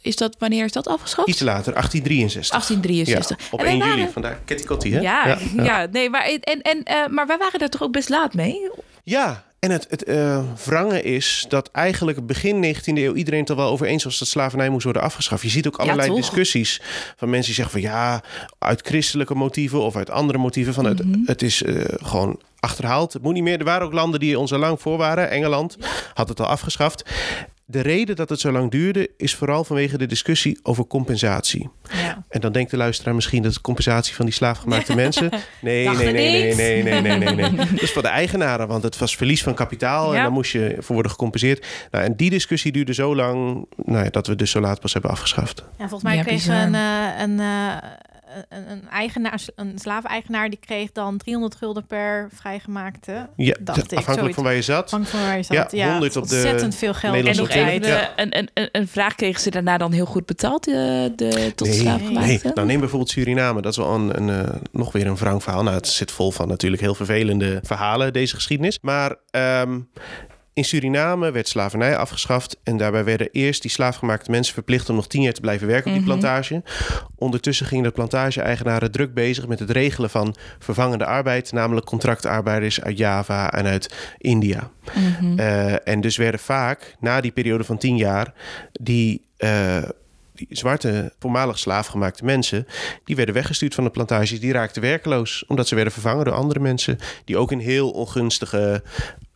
Is 0.00 0.16
dat, 0.16 0.36
wanneer 0.38 0.64
is 0.64 0.72
dat 0.72 0.88
afgeschaft? 0.88 1.28
Iets 1.28 1.40
later, 1.40 1.72
1863. 1.72 2.50
1863. 2.50 3.38
Ja, 3.38 3.46
op 3.50 3.58
En 3.58 3.64
wij 3.64 3.74
1 3.74 3.84
juli, 3.84 3.96
waren- 3.96 4.12
vandaar 4.12 4.38
Ketty 4.44 4.90
hè? 4.90 5.00
Ja, 5.00 5.38
ja, 5.56 5.86
nee, 5.92 6.10
maar, 6.10 6.24
en, 6.40 6.62
en, 6.62 6.82
eh, 6.82 7.06
maar 7.06 7.26
wij 7.26 7.38
waren 7.38 7.58
daar 7.58 7.68
toch 7.68 7.82
ook 7.82 7.92
best 7.92 8.08
laat 8.08 8.34
mee? 8.34 8.70
Ja, 9.08 9.44
en 9.58 9.70
het, 9.70 9.86
het 9.90 10.04
eh, 10.04 10.42
wrange 10.64 11.02
is 11.02 11.46
dat 11.48 11.70
eigenlijk 11.70 12.26
begin 12.26 12.74
19e 12.76 12.80
eeuw 12.84 13.14
iedereen 13.14 13.40
het 13.40 13.48
er 13.48 13.56
wel 13.56 13.70
over 13.70 13.86
eens 13.86 14.04
was 14.04 14.18
dat 14.18 14.28
slavernij 14.28 14.68
moest 14.68 14.84
worden 14.84 15.02
afgeschaft. 15.02 15.42
Je 15.42 15.48
ziet 15.48 15.66
ook 15.66 15.76
allerlei 15.76 16.14
discussies 16.14 16.80
van 17.16 17.28
mensen 17.30 17.46
die 17.54 17.62
zeggen 17.62 17.80
van 17.80 17.90
ja, 17.90 18.22
uit 18.58 18.86
christelijke 18.86 19.34
motieven 19.34 19.80
of 19.82 19.96
uit 19.96 20.10
andere 20.10 20.38
motieven 20.38 20.74
van 20.74 20.84
het, 20.84 21.04
Mhm. 21.04 21.18
het 21.26 21.42
is 21.42 21.62
eh, 21.62 21.84
gewoon 21.88 22.40
achterhaald. 22.60 23.12
Het 23.12 23.22
moet 23.22 23.34
niet 23.34 23.42
meer. 23.42 23.58
Er 23.58 23.64
waren 23.64 23.86
ook 23.86 23.92
landen 23.92 24.20
die 24.20 24.38
ons 24.38 24.52
al 24.52 24.58
lang 24.58 24.80
voor 24.80 24.96
waren. 24.96 25.30
Engeland 25.30 25.76
had 26.14 26.28
het 26.28 26.40
al 26.40 26.46
afgeschaft. 26.46 27.04
De 27.68 27.80
reden 27.80 28.16
dat 28.16 28.28
het 28.28 28.40
zo 28.40 28.52
lang 28.52 28.70
duurde 28.70 29.10
is 29.16 29.34
vooral 29.34 29.64
vanwege 29.64 29.98
de 29.98 30.06
discussie 30.06 30.58
over 30.62 30.86
compensatie. 30.86 31.68
Ja. 31.92 32.24
En 32.28 32.40
dan 32.40 32.52
denkt 32.52 32.70
de 32.70 32.76
luisteraar 32.76 33.14
misschien 33.14 33.42
dat 33.42 33.52
het 33.52 33.60
compensatie 33.62 34.14
van 34.14 34.24
die 34.24 34.34
slaafgemaakte 34.34 34.94
mensen. 35.04 35.30
Nee, 35.60 35.88
nee, 35.88 36.12
nee, 36.12 36.12
nee, 36.12 36.54
nee, 36.54 36.82
nee, 36.82 37.00
nee, 37.00 37.18
nee, 37.18 37.34
nee. 37.50 37.56
Dat 37.70 37.82
is 37.82 37.92
voor 37.92 38.02
de 38.02 38.08
eigenaren, 38.08 38.68
want 38.68 38.82
het 38.82 38.98
was 38.98 39.16
verlies 39.16 39.42
van 39.42 39.54
kapitaal 39.54 40.08
en 40.10 40.16
Ja. 40.16 40.22
daar 40.22 40.32
moest 40.32 40.52
je 40.52 40.76
voor 40.78 40.94
worden 40.94 41.12
gecompenseerd. 41.12 41.66
Nou, 41.90 42.04
en 42.04 42.16
die 42.16 42.30
discussie 42.30 42.72
duurde 42.72 42.94
zo 42.94 43.16
lang 43.16 43.66
nou 43.84 44.04
ja, 44.04 44.10
dat 44.10 44.26
we 44.26 44.36
dus 44.36 44.50
zo 44.50 44.60
laat 44.60 44.80
pas 44.80 44.92
hebben 44.92 45.10
afgeschaft. 45.10 45.58
Ja, 45.78 45.88
volgens 45.88 46.02
mij 46.02 46.16
Ja, 46.16 46.22
kreeg 46.22 46.46
een, 46.46 46.74
eh, 46.74 47.20
een, 47.20 47.40
eh, 47.40 47.76
een, 48.48 48.70
een, 48.70 48.88
eigenaar, 48.88 49.40
een 49.54 49.78
slaveneigenaar, 49.78 50.48
die 50.50 50.58
kreeg 50.58 50.92
dan 50.92 51.16
300 51.16 51.54
gulden 51.54 51.86
per 51.86 52.28
vrijgemaakte. 52.34 53.28
Ja, 53.36 53.56
Dacht 53.60 53.78
ik, 53.92 53.98
afhankelijk 53.98 54.18
zoiets. 54.18 54.34
van 54.34 54.44
waar 54.44 54.54
je 54.54 54.62
zat. 54.62 54.90
Bang 54.90 55.08
van 55.08 55.20
waar 55.20 55.36
je 55.38 55.44
Ja, 55.48 55.62
zat. 55.62 55.72
Ja, 55.72 55.90
100 55.90 56.16
op 56.16 56.28
de 56.28 56.34
ontzettend 56.34 56.74
veel 56.74 56.94
geld. 56.94 57.14
En 57.26 57.36
nog 57.36 57.48
even. 57.48 57.88
Ja. 57.88 58.10
de, 58.16 58.22
een, 58.22 58.48
een, 58.54 58.68
een 58.72 58.88
vraag 58.88 59.14
kregen 59.14 59.40
ze 59.40 59.50
daarna 59.50 59.78
dan 59.78 59.92
heel 59.92 60.06
goed 60.06 60.26
betaald, 60.26 60.64
de, 60.64 61.12
de 61.16 61.52
tot 61.54 61.66
Nee, 61.68 61.76
slaafgemaakten? 61.78 62.40
nee. 62.42 62.52
Nou, 62.54 62.66
neem 62.66 62.80
bijvoorbeeld 62.80 63.10
Suriname. 63.10 63.62
Dat 63.62 63.70
is 63.72 63.78
wel 63.78 63.94
een, 63.94 64.16
een, 64.22 64.46
eh, 64.46 64.54
nog 64.72 64.92
weer 64.92 65.06
een 65.06 65.16
wrang 65.16 65.42
verhaal. 65.42 65.62
Nou, 65.62 65.76
het 65.76 65.88
zit 65.88 66.10
vol 66.10 66.30
van 66.30 66.48
natuurlijk 66.48 66.82
heel 66.82 66.94
vervelende 66.94 67.60
verhalen, 67.62 68.12
deze 68.12 68.34
geschiedenis. 68.34 68.78
Maar 68.80 69.14
ehm, 69.30 69.80
in 70.56 70.64
Suriname 70.64 71.30
werd 71.30 71.48
slavernij 71.48 71.96
afgeschaft. 71.96 72.56
En 72.62 72.76
daarbij 72.76 73.04
werden 73.04 73.28
eerst 73.32 73.62
die 73.62 73.70
slaafgemaakte 73.70 74.30
mensen 74.30 74.54
verplicht 74.54 74.88
om 74.88 74.96
nog 74.96 75.06
tien 75.08 75.22
jaar 75.22 75.32
te 75.32 75.40
blijven 75.40 75.66
werken 75.66 75.90
op 75.90 75.96
die 75.96 76.06
Mhm. 76.06 76.18
plantage. 76.18 76.62
Ondertussen 77.16 77.66
gingen 77.66 77.84
de 77.84 77.90
plantage-eigenaren 77.90 78.90
druk 78.90 79.14
bezig 79.14 79.46
met 79.46 79.58
het 79.58 79.70
regelen 79.70 80.10
van 80.10 80.36
vervangende 80.58 81.06
arbeid. 81.06 81.52
Namelijk 81.52 81.86
contractarbeiders 81.86 82.80
uit 82.80 82.98
Java 82.98 83.52
en 83.52 83.66
uit 83.66 83.94
India. 84.18 84.70
Mhm. 84.94 85.38
Eh, 85.38 85.88
en 85.88 86.00
dus 86.00 86.16
werden 86.16 86.40
vaak 86.40 86.96
na 87.00 87.20
die 87.20 87.32
periode 87.32 87.64
van 87.64 87.78
tien 87.78 87.96
jaar 87.96 88.32
die, 88.72 89.22
eh, 89.36 89.82
die 90.34 90.46
zwarte, 90.50 91.12
voormalig 91.18 91.58
slaafgemaakte 91.58 92.24
mensen, 92.24 92.66
die 93.04 93.16
werden 93.16 93.34
weggestuurd 93.34 93.74
van 93.74 93.84
de 93.84 93.90
plantages. 93.90 94.40
Die 94.40 94.52
raakten 94.52 94.82
werkeloos, 94.82 95.44
omdat 95.46 95.68
ze 95.68 95.74
werden 95.74 95.92
vervangen 95.92 96.24
door 96.24 96.34
andere 96.34 96.60
mensen 96.60 96.98
die 97.24 97.36
ook 97.36 97.52
in 97.52 97.58
heel 97.58 97.90
ongunstige 97.90 98.82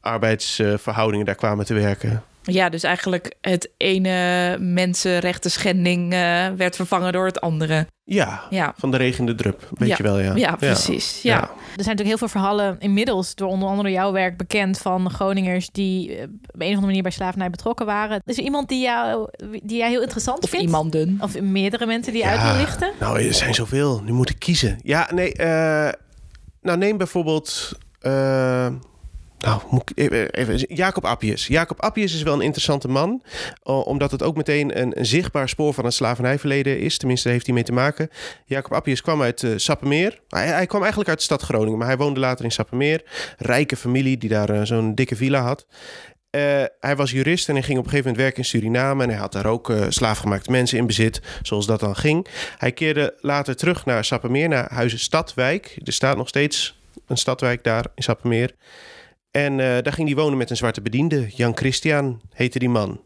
arbeidsverhoudingen 0.01 1.27
daar 1.27 1.35
kwamen 1.35 1.65
te 1.65 1.75
werken. 1.75 2.23
Ja, 2.43 2.69
dus 2.69 2.83
eigenlijk 2.83 3.35
het 3.41 3.71
ene 3.77 4.57
mensenrechten 4.61 5.51
schending 5.51 6.13
eh, 6.13 6.47
werd 6.57 6.77
vervangen 6.77 7.13
door 7.13 7.27
het 7.27 7.41
andere. 7.41 7.87
Ja, 8.05 8.43
Ja, 8.51 8.75
van 8.77 8.91
de 8.91 8.97
regende 8.97 9.35
drup. 9.35 9.69
Weet 9.71 9.89
Ja. 9.89 9.95
je 9.97 10.03
wel, 10.03 10.19
ja. 10.21 10.35
ja 10.35 10.57
precies. 10.57 11.23
Ja. 11.23 11.41
Er 11.41 11.49
zijn 11.49 11.77
natuurlijk 11.77 12.09
heel 12.09 12.19
veel 12.19 12.29
verhalen 12.29 12.77
inmiddels 12.79 13.35
door 13.35 13.49
onder 13.49 13.69
andere 13.69 13.91
jouw 13.91 14.13
werk 14.13 14.37
bekend 14.37 14.79
van 14.79 15.11
Groningers 15.11 15.69
die 15.73 16.15
eh, 16.17 16.23
op 16.23 16.29
een 16.53 16.61
of 16.61 16.67
andere 16.67 16.87
manier 16.87 17.03
bij 17.03 17.11
slavernij 17.11 17.51
betrokken 17.51 17.87
waren. 17.87 18.21
Is 18.25 18.39
er 18.39 18.45
iemand 18.45 18.69
die, 18.69 18.83
jou, 18.83 19.29
die 19.63 19.77
jij 19.79 19.89
heel 19.91 20.03
interessant 20.03 20.43
Of 20.43 20.51
vindt? 20.51 20.65
iemanden. 20.65 21.19
Of 21.21 21.41
meerdere 21.41 21.87
mensen 21.87 22.13
die 22.13 22.23
Ja. 22.23 22.31
uit 22.31 22.43
wil 22.53 22.61
lichten? 22.65 22.91
Nou, 23.01 23.23
er 23.27 23.35
zijn 23.35 23.55
zoveel. 23.55 24.03
Nu 24.05 24.13
moet 24.13 24.31
ik 24.31 24.39
kiezen. 24.39 24.79
Ja, 24.83 25.09
nee. 25.15 25.33
eh, 25.33 25.93
nou, 26.63 26.79
neem 26.79 26.97
bijvoorbeeld. 26.97 27.73
eh, 28.01 28.67
nou, 29.41 29.61
even, 30.31 30.57
Jacob 30.75 31.05
Appius. 31.05 31.47
Jacob 31.47 31.81
Appius 31.81 32.15
is 32.15 32.23
wel 32.23 32.35
een 32.35 32.41
interessante 32.41 32.89
man, 32.89 33.23
omdat 33.63 34.11
het 34.11 34.23
ook 34.23 34.37
meteen 34.37 34.81
een, 34.81 35.07
zichtbaar 35.07 35.49
spoor 35.49 35.75
van 35.75 35.85
het 35.85 35.95
slavernijverleden 35.95 36.79
is. 36.79 36.99
Tenminste, 36.99 37.25
daar 37.25 37.33
heeft 37.33 37.47
hij 37.47 37.55
mee 37.55 37.65
te 37.65 37.73
maken. 37.73 38.09
Jacob 38.45 38.73
Appius 38.73 39.03
kwam 39.03 39.23
uit 39.23 39.43
eh 39.43 39.51
Sappemeer. 39.57 40.21
Hij, 40.29 40.47
hij 40.47 40.67
kwam 40.67 40.81
eigenlijk 40.81 41.11
uit 41.11 41.19
de 41.19 41.25
stad 41.25 41.43
Groningen, 41.43 41.79
maar 41.79 41.87
hij 41.87 41.97
woonde 41.97 42.21
later 42.21 42.45
in 42.45 42.53
Sappemeer. 42.53 43.03
Rijke 43.39 43.77
familie 43.77 44.19
die 44.19 44.29
daar 44.29 44.51
eh, 44.51 44.63
zo'n 44.63 44.95
dikke 44.95 45.17
villa 45.17 45.41
had. 45.41 45.67
Eh, 46.31 46.65
hij 46.81 46.97
was 46.97 47.11
jurist 47.11 47.49
en 47.49 47.63
ging 47.63 47.79
op 47.79 47.85
een 47.85 47.91
gegeven 47.91 48.11
moment 48.11 48.17
werken 48.17 48.39
in 48.39 48.45
Suriname. 48.45 49.03
En 49.03 49.11
hij 49.11 49.19
had 49.19 49.33
daar 49.33 49.47
ook 49.47 49.71
eh, 49.71 49.87
slaafgemaakte 49.89 50.51
mensen 50.51 50.79
in 50.79 50.87
bezit, 50.87 51.21
zoals 51.43 51.67
dat 51.67 51.81
dan 51.81 51.97
ging. 51.97 52.27
Hij 52.59 52.73
keerde 52.73 53.15
later 53.21 53.57
terug 53.57 53.85
naar 53.85 54.05
Sappemeer, 54.05 54.49
naar 54.49 54.73
Huizen 54.73 54.99
Stadwijk. 54.99 55.79
Er 55.85 55.93
staat 55.93 56.17
nog 56.17 56.29
steeds 56.29 56.81
een 57.07 57.17
stadwijk 57.17 57.65
daar 57.65 57.85
in 57.95 58.03
Sappemeer. 58.03 58.55
En 59.31 59.53
eh, 59.53 59.67
daar 59.67 59.93
ging 59.93 60.09
hij 60.09 60.17
wonen 60.17 60.39
met 60.39 60.51
een 60.51 60.57
zwarte 60.57 60.81
bediende. 60.81 61.29
Jan 61.29 61.57
Christian 61.57 62.21
heette 62.33 62.59
die 62.59 62.69
man. 62.69 63.01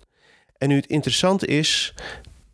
En 0.59 0.69
nu 0.69 0.77
het 0.77 0.87
interessante 0.87 1.47
is 1.47 1.95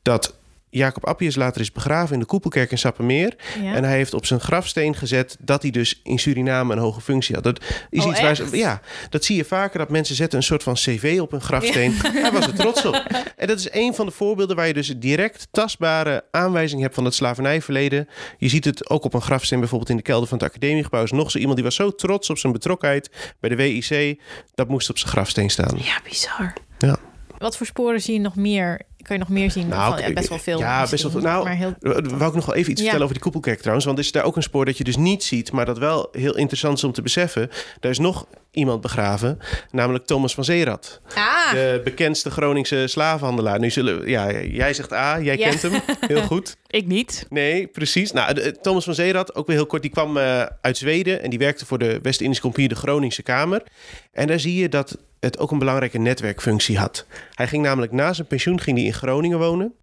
dat 0.03 0.40
Jacob 0.71 1.07
Appius 1.07 1.37
later 1.37 1.61
is 1.61 1.73
begraven 1.73 2.15
in 2.15 2.21
de 2.21 2.27
Koepelkerk 2.27 2.71
in 2.71 2.79
Sappemeer. 2.79 3.37
Ja. 3.63 3.75
En 3.75 3.85
hij 3.85 3.97
heeft 3.97 4.15
op 4.15 4.27
zijn 4.27 4.41
grafsteen 4.41 4.95
gezet 4.95 5.37
dat 5.41 5.63
hij 5.63 5.71
dus 5.71 6.01
in 6.03 6.19
Suriname 6.19 6.73
een 6.73 6.79
hoge 6.79 7.01
functie 7.01 7.35
had. 7.35 7.45
Dat 7.45 7.61
is 7.91 8.05
Oh, 8.05 8.11
iets 8.11 8.21
waar 8.21 8.37
ze, 8.37 8.57
ja, 8.57 8.81
dat 9.11 9.25
zie 9.25 9.37
je 9.37 9.45
vaker 9.45 9.79
dat 9.79 9.91
mensen 9.91 10.15
zetten 10.15 10.39
een 10.39 10.45
soort 10.45 10.63
van 10.63 10.75
cv 10.75 11.19
op 11.21 11.31
hun 11.31 11.41
grafsteen. 11.41 11.93
Hij 12.03 12.33
was 12.33 12.47
er 12.47 12.55
trots 12.55 12.85
op. 12.85 12.95
En 13.37 13.47
dat 13.47 13.59
is 13.59 13.69
een 13.73 13.95
van 13.95 14.07
de 14.07 14.13
voorbeelden 14.13 14.57
waar 14.57 14.67
je 14.67 14.73
dus 14.73 14.95
direct 14.97 15.49
tastbare 15.51 16.25
aanwijzing 16.31 16.81
hebt 16.81 16.95
van 16.95 17.05
het 17.05 17.15
slavernijverleden. 17.15 18.09
Je 18.39 18.49
ziet 18.49 18.65
het 18.65 18.91
ook 18.91 19.05
op 19.05 19.15
een 19.15 19.21
grafsteen, 19.23 19.59
bijvoorbeeld 19.59 19.91
in 19.91 19.97
de 19.97 20.03
kelder 20.03 20.29
van 20.29 20.39
het 20.39 20.47
academiegebouw. 20.47 21.03
Is 21.03 21.11
nog 21.11 21.31
zo 21.31 21.39
iemand 21.39 21.57
die 21.57 21.65
was 21.65 21.75
zo 21.75 21.95
trots 21.95 22.31
op 22.31 22.39
zijn 22.39 22.53
betrokkenheid 22.53 23.11
bij 23.41 23.51
de 23.51 23.57
WIC. 23.57 24.21
Dat 24.55 24.69
moest 24.69 24.91
op 24.91 24.99
zijn 24.99 25.11
grafsteen 25.11 25.51
staan. 25.51 25.79
Ja, 25.83 26.01
bizar. 26.05 26.53
Wat 27.39 27.57
voor 27.57 27.67
sporen 27.67 28.01
zie 28.01 28.15
je 28.15 28.21
nog 28.21 28.37
meer? 28.37 28.81
Kan 29.03 29.17
je 29.17 29.23
nog 29.23 29.29
meer 29.29 29.51
zien? 29.51 29.69
Nou, 29.69 29.95
van, 29.99 30.09
ja, 30.09 30.13
best 30.13 30.29
wel 30.29 30.39
veel. 30.39 30.59
ja, 30.59 30.87
best 30.91 31.03
wel 31.03 31.13
veel. 31.13 31.21
Nou, 31.21 31.45
maar 31.45 31.57
heel, 31.57 31.75
Uh, 31.81 31.93
Wou 31.93 32.29
ik 32.29 32.35
nog 32.35 32.47
wel 32.47 32.55
even 32.55 32.71
iets 32.71 32.71
Ja. 32.71 32.75
vertellen 32.77 33.03
over 33.03 33.15
die 33.15 33.23
koepelkerk 33.23 33.59
trouwens. 33.59 33.87
Want 33.87 33.99
er 33.99 34.05
is 34.05 34.13
daar 34.13 34.25
ook 34.25 34.37
een 34.37 34.43
spoor 34.43 34.65
dat 34.65 34.79
je 34.79 34.85
dus 34.85 34.97
niet 34.97 35.25
ziet, 35.25 35.53
maar 35.53 35.65
dat 35.67 35.79
wel 35.79 36.09
heel 36.13 36.37
interessant 36.37 36.77
is 36.77 36.85
om 36.85 36.93
te 36.93 37.03
beseffen. 37.03 37.51
Daar 37.81 37.91
is 37.91 37.99
nog 37.99 38.27
iemand 38.51 38.81
begraven, 38.81 39.39
namelijk 39.71 40.07
Thomas 40.07 40.35
van 40.35 40.45
Zeerat. 40.45 41.01
ah, 41.15 41.51
De 41.53 41.81
bekendste 41.85 42.31
Groningse 42.31 42.87
slavenhandelaar. 42.87 43.59
Nu 43.59 43.71
zullen 43.71 44.01
we- 44.01 44.09
ja, 44.11 44.33
jij 44.43 44.75
zegt 44.75 44.93
A, 44.93 45.21
jij 45.21 45.39
Ja. 45.39 45.49
kent 45.49 45.63
hem. 45.63 45.73
Heel 46.01 46.23
goed. 46.23 46.57
Ik 46.67 46.87
niet. 46.87 47.27
Nee, 47.29 47.67
precies. 47.67 48.13
Nou, 48.13 48.35
de- 48.35 48.59
Thomas 48.63 48.85
van 48.85 48.95
Zeerat, 48.95 49.35
ook 49.35 49.47
weer 49.47 49.57
heel 49.57 49.67
kort, 49.67 49.83
die 49.83 49.91
kwam 49.91 50.17
eh, 50.17 50.43
uit 50.61 50.77
Zweden 50.77 51.23
en 51.23 51.31
die 51.31 51.39
werkte 51.39 51.67
voor 51.67 51.79
de 51.79 51.99
West-Indische 52.03 52.43
Compagnie, 52.43 52.69
de 52.69 52.75
Groningse 52.75 53.23
Kamer. 53.23 53.63
En 54.13 54.27
daar 54.27 54.41
zie 54.41 54.55
je 54.57 54.69
dat 54.69 54.97
het 55.21 55.39
ook 55.39 55.51
een 55.51 55.59
belangrijke 55.59 55.99
netwerkfunctie 55.99 56.79
had. 56.79 57.07
Hij 57.35 57.47
ging 57.49 57.63
namelijk 57.63 57.93
na 57.93 58.13
zijn 58.13 58.27
pensioen 58.27 58.61
ging 58.61 58.77
hij 58.79 58.87
in 58.91 58.97
Groningen 58.97 59.39
wonen. 59.39 59.75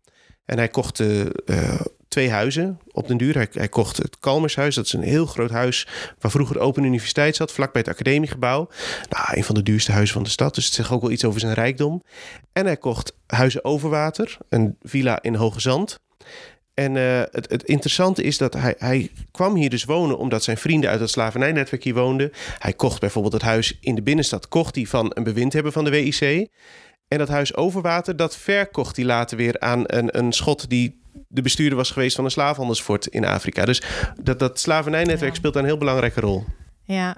En 0.46 0.58
hij 0.58 0.68
kocht 0.68 1.00
eh, 1.00 1.22
eh, 1.26 1.82
twee 2.08 2.30
huizen 2.30 2.80
op 2.92 3.08
den 3.08 3.18
duur. 3.18 3.48
Hij, 3.52 3.68
kocht 3.68 3.98
het 3.98 4.20
Kalmershuis, 4.20 4.76
dat 4.76 4.86
is 4.86 4.94
een 4.94 5.02
heel 5.02 5.26
groot 5.26 5.50
huis 5.50 5.88
waar 6.20 6.32
vroeger 6.32 6.56
de 6.56 6.62
Open 6.62 6.84
Universiteit 6.84 7.36
zat, 7.36 7.52
vlakbij 7.52 7.82
het 7.82 7.90
academiegebouw. 7.90 8.70
Nou, 9.10 9.38
een 9.38 9.44
van 9.44 9.56
de 9.56 9.64
duurste 9.64 9.92
huizen 9.92 10.14
van 10.14 10.24
de 10.24 10.30
stad, 10.30 10.56
dus 10.56 10.66
het 10.66 10.74
zegt 10.74 10.92
ook 10.92 11.02
wel 11.02 11.12
iets 11.12 11.26
over 11.26 11.40
zijn 11.40 11.54
rijkdom. 11.54 12.04
En 12.54 12.66
hij 12.66 12.78
kocht 12.78 13.16
Huizen 13.28 13.64
Overwater, 13.64 14.38
een 14.50 14.78
villa 14.82 15.22
in 15.22 15.36
Hoge 15.36 15.60
Zand. 15.60 16.00
En 16.74 16.98
eh, 16.98 17.22
het, 17.32 17.50
het 17.50 17.64
interessante 17.64 18.24
is 18.24 18.38
dat 18.38 18.54
hij, 18.54 18.76
hij 18.78 19.12
kwam 19.32 19.56
hier 19.56 19.70
dus 19.70 19.84
wonen 19.84 20.18
omdat 20.18 20.44
zijn 20.44 20.58
vrienden 20.58 20.90
uit 20.90 21.00
het 21.00 21.10
slavernijnetwerk 21.10 21.84
hier 21.84 21.94
woonden. 21.94 22.32
Hij 22.60 22.74
kocht 22.74 23.00
bijvoorbeeld 23.00 23.34
het 23.34 23.42
huis 23.42 23.78
in 23.82 23.96
de 23.96 24.02
binnenstad, 24.02 24.48
kocht 24.48 24.76
hij 24.76 24.86
van 24.86 25.12
een 25.14 25.24
bewindhebber 25.24 25.72
van 25.72 25.84
de 25.84 25.90
WIC. 25.90 26.50
En 27.08 27.18
dat 27.18 27.28
huis 27.28 27.56
Overwater, 27.56 28.16
dat 28.16 28.38
verkocht 28.38 28.96
hij 28.96 29.06
later 29.06 29.38
weer 29.38 29.60
aan 29.60 29.82
een, 29.86 30.18
een 30.18 30.32
schot 30.32 30.70
die 30.70 31.02
de 31.28 31.42
bestuurder 31.42 31.78
was 31.78 31.92
geweest 31.92 32.16
van 32.16 32.26
een 32.26 32.32
slaafhandelsfort 32.32 33.06
in 33.08 33.26
Afrika. 33.26 33.66
Dus 33.66 33.82
dat, 34.22 34.40
dat 34.40 34.60
slavernijnetwerk 34.60 35.32
Ja. 35.32 35.38
speelt 35.38 35.54
daar 35.54 35.64
een 35.64 35.70
heel 35.70 35.78
belangrijke 35.78 36.20
rol. 36.20 36.44
ja. 36.84 37.18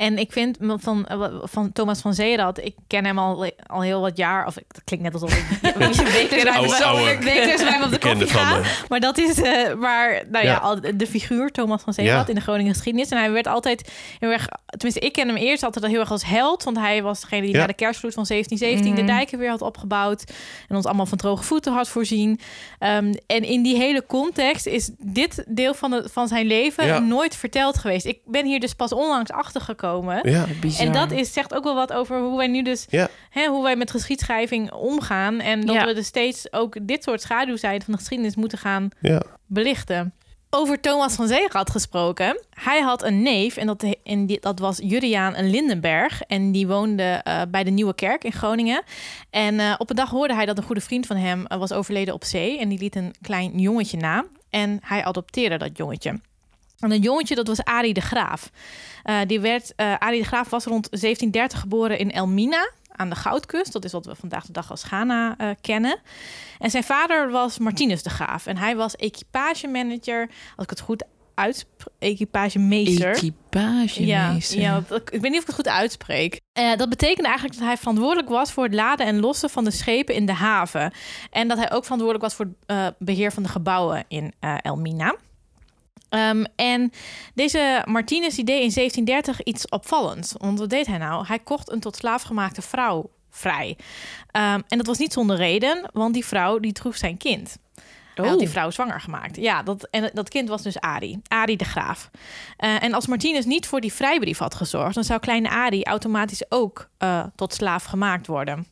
En 0.00 0.18
ik 0.18 0.32
vind 0.32 0.56
van, 0.60 1.06
van 1.42 1.72
Thomas 1.72 2.00
van 2.00 2.14
Zeerat, 2.14 2.58
ik 2.64 2.74
ken 2.86 3.04
hem 3.04 3.18
al, 3.18 3.50
al 3.66 3.82
heel 3.82 4.00
wat 4.00 4.16
jaar. 4.16 4.46
Of 4.46 4.54
dat 4.54 4.84
klinkt 4.84 5.04
net 5.04 5.14
alsof 5.14 5.34
ik 5.38 5.44
een 5.74 5.94
wekelijks 6.12 7.62
bij 7.62 7.78
me 7.78 7.84
op 7.84 7.90
de 7.90 7.98
koffie 7.98 8.26
ga. 8.26 8.60
Maar 8.88 9.00
dat 9.00 9.18
is 9.18 9.40
eh, 9.42 9.72
waar, 9.72 10.22
nou 10.30 10.44
ja, 10.44 10.50
Ja. 10.50 10.56
al 10.58 10.80
de 10.94 11.06
figuur 11.06 11.50
Thomas 11.50 11.82
van 11.82 11.92
Zeerat 11.92 12.22
Ja. 12.22 12.28
in 12.28 12.34
de 12.34 12.40
Groningen 12.40 12.72
geschiedenis. 12.72 13.08
En 13.10 13.18
hij 13.18 13.30
werd 13.30 13.46
altijd 13.46 13.92
heel 14.18 14.30
erg, 14.30 14.46
tenminste 14.66 15.06
ik 15.06 15.12
ken 15.12 15.26
hem 15.28 15.36
eerst 15.36 15.62
altijd 15.62 15.84
al 15.84 15.90
heel 15.90 16.00
erg 16.00 16.10
als 16.10 16.24
held. 16.24 16.64
Want 16.64 16.76
hij 16.76 17.02
was 17.02 17.20
degene 17.20 17.42
die 17.42 17.52
Ja. 17.54 17.58
na 17.60 17.66
de 17.66 17.74
kerstvloed 17.74 18.14
van 18.14 18.26
1717 18.26 18.92
Mhm. 18.92 19.06
de 19.06 19.12
dijken 19.12 19.38
weer 19.38 19.50
had 19.50 19.62
opgebouwd. 19.62 20.24
En 20.68 20.76
ons 20.76 20.84
allemaal 20.84 21.06
van 21.06 21.18
droge 21.18 21.42
voeten 21.42 21.72
had 21.72 21.88
voorzien. 21.88 22.40
Ehm, 22.78 23.14
en 23.26 23.42
in 23.44 23.62
die 23.62 23.76
hele 23.76 24.06
context 24.06 24.66
is 24.66 24.90
dit 24.98 25.44
deel 25.48 25.74
van, 25.74 25.92
het, 25.92 26.12
van 26.12 26.28
zijn 26.28 26.46
leven 26.46 26.86
Ja. 26.86 26.98
nooit 26.98 27.36
verteld 27.36 27.78
geweest. 27.78 28.06
Ik 28.06 28.18
ben 28.24 28.46
hier 28.46 28.60
dus 28.60 28.74
pas 28.74 28.92
onlangs 28.92 29.30
achter 29.30 29.60
gekomen. 29.60 29.88
Ja, 30.22 30.46
Bizar. 30.60 30.86
En 30.86 30.92
dat 30.92 31.10
is, 31.10 31.32
zegt 31.32 31.54
ook 31.54 31.64
wel 31.64 31.74
wat 31.74 31.92
over 31.92 32.20
hoe 32.20 32.36
wij 32.36 32.46
nu 32.46 32.62
dus, 32.62 32.86
Ja. 32.88 33.08
hè, 33.30 33.46
hoe 33.46 33.62
wij 33.62 33.76
met 33.76 33.90
geschiedschrijving 33.90 34.72
omgaan. 34.72 35.40
En 35.40 35.60
dat 35.66 35.74
Ja. 35.74 35.86
we 35.86 35.94
dus 35.94 36.06
steeds 36.06 36.52
ook 36.52 36.76
dit 36.82 37.02
soort 37.02 37.20
schaduwzijden 37.22 37.82
van 37.82 37.92
de 37.92 37.98
geschiedenis 37.98 38.34
moeten 38.36 38.58
gaan 38.58 38.88
ja. 39.00 39.22
belichten. 39.46 40.14
Over 40.52 40.80
Thomas 40.80 41.14
van 41.14 41.26
Zeerat 41.26 41.70
gesproken. 41.70 42.40
Hij 42.50 42.80
had 42.80 43.02
een 43.02 43.22
neef 43.22 43.56
en 43.56 43.66
dat, 43.66 43.84
en 44.04 44.26
die, 44.26 44.40
dat 44.40 44.58
was 44.58 44.78
Juriaan 44.82 45.50
Lindenberg. 45.50 46.22
En 46.22 46.52
die 46.52 46.66
woonde 46.66 47.02
eh, 47.02 47.42
bij 47.48 47.64
de 47.64 47.70
Nieuwe 47.70 47.94
Kerk 47.94 48.24
in 48.24 48.32
Groningen. 48.32 48.82
En 49.30 49.60
eh, 49.60 49.74
op 49.78 49.90
een 49.90 49.96
dag 49.96 50.10
hoorde 50.10 50.34
hij 50.34 50.46
dat 50.46 50.58
een 50.58 50.64
goede 50.64 50.80
vriend 50.80 51.06
van 51.06 51.16
hem 51.16 51.46
eh, 51.46 51.58
was 51.58 51.72
overleden 51.72 52.14
op 52.14 52.24
zee. 52.24 52.58
En 52.58 52.68
die 52.68 52.78
liet 52.78 52.96
een 52.96 53.14
klein 53.22 53.58
jongetje 53.60 53.96
na. 53.96 54.24
En 54.50 54.78
hij 54.82 55.04
adopteerde 55.04 55.56
dat 55.56 55.76
jongetje. 55.76 56.20
En 56.80 56.88
dat 56.88 57.04
jongetje, 57.04 57.34
dat 57.34 57.46
was 57.46 57.64
Arie 57.64 57.94
de 57.94 58.00
Graaf. 58.00 58.50
Eh, 59.02 59.18
die 59.26 59.40
werd, 59.40 59.72
eh 59.76 59.94
Arie 59.98 60.20
de 60.20 60.26
Graaf 60.26 60.50
was 60.50 60.64
rond 60.64 60.88
1730 60.90 61.60
geboren 61.60 61.98
in 61.98 62.10
Elmina 62.12 62.70
aan 62.92 63.08
de 63.08 63.16
Goudkust. 63.16 63.72
Dat 63.72 63.84
is 63.84 63.92
wat 63.92 64.06
we 64.06 64.14
vandaag 64.14 64.46
de 64.46 64.52
dag 64.52 64.70
als 64.70 64.82
Ghana 64.82 65.34
eh, 65.36 65.50
kennen. 65.60 65.98
En 66.58 66.70
zijn 66.70 66.84
vader 66.84 67.30
was 67.30 67.58
Martinus 67.58 68.02
de 68.02 68.10
Graaf. 68.10 68.46
En 68.46 68.56
hij 68.56 68.76
was 68.76 68.96
equipagemanager, 68.96 70.30
als 70.56 70.64
ik 70.64 70.70
het 70.70 70.80
goed 70.80 71.04
uitspreek, 71.34 71.88
equipagemeester. 71.98 73.08
Ja, 73.08 73.12
Equipagemeester. 73.12 74.60
ja, 74.60 74.82
ik 74.90 75.20
weet 75.20 75.22
niet 75.22 75.34
of 75.34 75.40
ik 75.40 75.46
het 75.46 75.54
goed 75.54 75.68
uitspreek. 75.68 76.40
Dat 76.76 76.88
betekende 76.88 77.28
eigenlijk 77.28 77.58
dat 77.58 77.66
hij 77.66 77.76
verantwoordelijk 77.76 78.28
was 78.28 78.52
voor 78.52 78.64
het 78.64 78.74
laden 78.74 79.06
en 79.06 79.20
lossen 79.20 79.50
van 79.50 79.64
de 79.64 79.70
schepen 79.70 80.14
in 80.14 80.26
de 80.26 80.32
haven. 80.32 80.92
En 81.30 81.48
dat 81.48 81.58
hij 81.58 81.72
ook 81.72 81.82
verantwoordelijk 81.82 82.24
was 82.24 82.34
voor 82.34 82.44
het 82.44 82.56
eh, 82.66 82.86
beheer 82.98 83.32
van 83.32 83.42
de 83.42 83.48
gebouwen 83.48 84.04
in 84.08 84.32
Elmina. 84.62 85.16
Ehm, 86.10 86.44
en 86.56 86.92
deze 87.34 87.82
Martinez 87.84 88.34
die 88.34 88.44
deed 88.44 88.62
in 88.62 88.70
1730 88.70 89.42
iets 89.42 89.68
opvallends. 89.68 90.34
Want 90.38 90.58
wat 90.58 90.70
deed 90.70 90.86
hij 90.86 90.98
nou? 90.98 91.26
Hij 91.26 91.38
kocht 91.38 91.70
een 91.70 91.80
tot 91.80 91.96
slaaf 91.96 92.22
gemaakte 92.22 92.62
vrouw 92.62 93.10
vrij. 93.30 93.78
Ehm, 94.30 94.60
en 94.68 94.78
dat 94.78 94.86
was 94.86 94.98
niet 94.98 95.12
zonder 95.12 95.36
reden, 95.36 95.90
want 95.92 96.14
die 96.14 96.24
vrouw 96.24 96.58
die 96.58 96.72
droeg 96.72 96.96
zijn 96.96 97.16
kind. 97.16 97.56
Hij 98.14 98.28
had 98.28 98.38
die 98.38 98.46
Oh. 98.48 98.52
vrouw 98.52 98.70
zwanger 98.70 99.00
gemaakt. 99.00 99.36
Ja, 99.36 99.62
dat, 99.62 99.88
en 99.90 100.10
dat 100.12 100.28
kind 100.28 100.48
was 100.48 100.62
dus 100.62 100.80
Arie. 100.80 101.20
Arie 101.28 101.56
de 101.56 101.64
Graaf. 101.64 102.10
Eh, 102.56 102.82
en 102.82 102.94
als 102.94 103.06
Martinus 103.06 103.44
niet 103.44 103.66
voor 103.66 103.80
die 103.80 103.92
vrijbrief 103.92 104.38
had 104.38 104.54
gezorgd... 104.54 104.94
dan 104.94 105.04
zou 105.04 105.20
kleine 105.20 105.48
Arie 105.50 105.84
automatisch 105.84 106.44
ook 106.48 106.88
eh, 106.98 107.24
tot 107.34 107.54
slaaf 107.54 107.84
gemaakt 107.84 108.26
worden. 108.26 108.66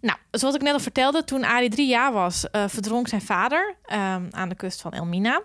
Nou, 0.00 0.18
zoals 0.30 0.54
ik 0.54 0.62
net 0.62 0.72
al 0.72 0.80
vertelde... 0.80 1.24
toen 1.24 1.44
Arie 1.44 1.70
drie 1.70 1.88
jaar 1.88 2.12
was, 2.12 2.50
eh, 2.50 2.64
verdronk 2.68 3.08
zijn 3.08 3.22
vader... 3.22 3.76
ehm, 3.84 4.26
aan 4.30 4.48
de 4.48 4.54
kust 4.54 4.80
van 4.80 4.92
Elmina. 4.92 5.42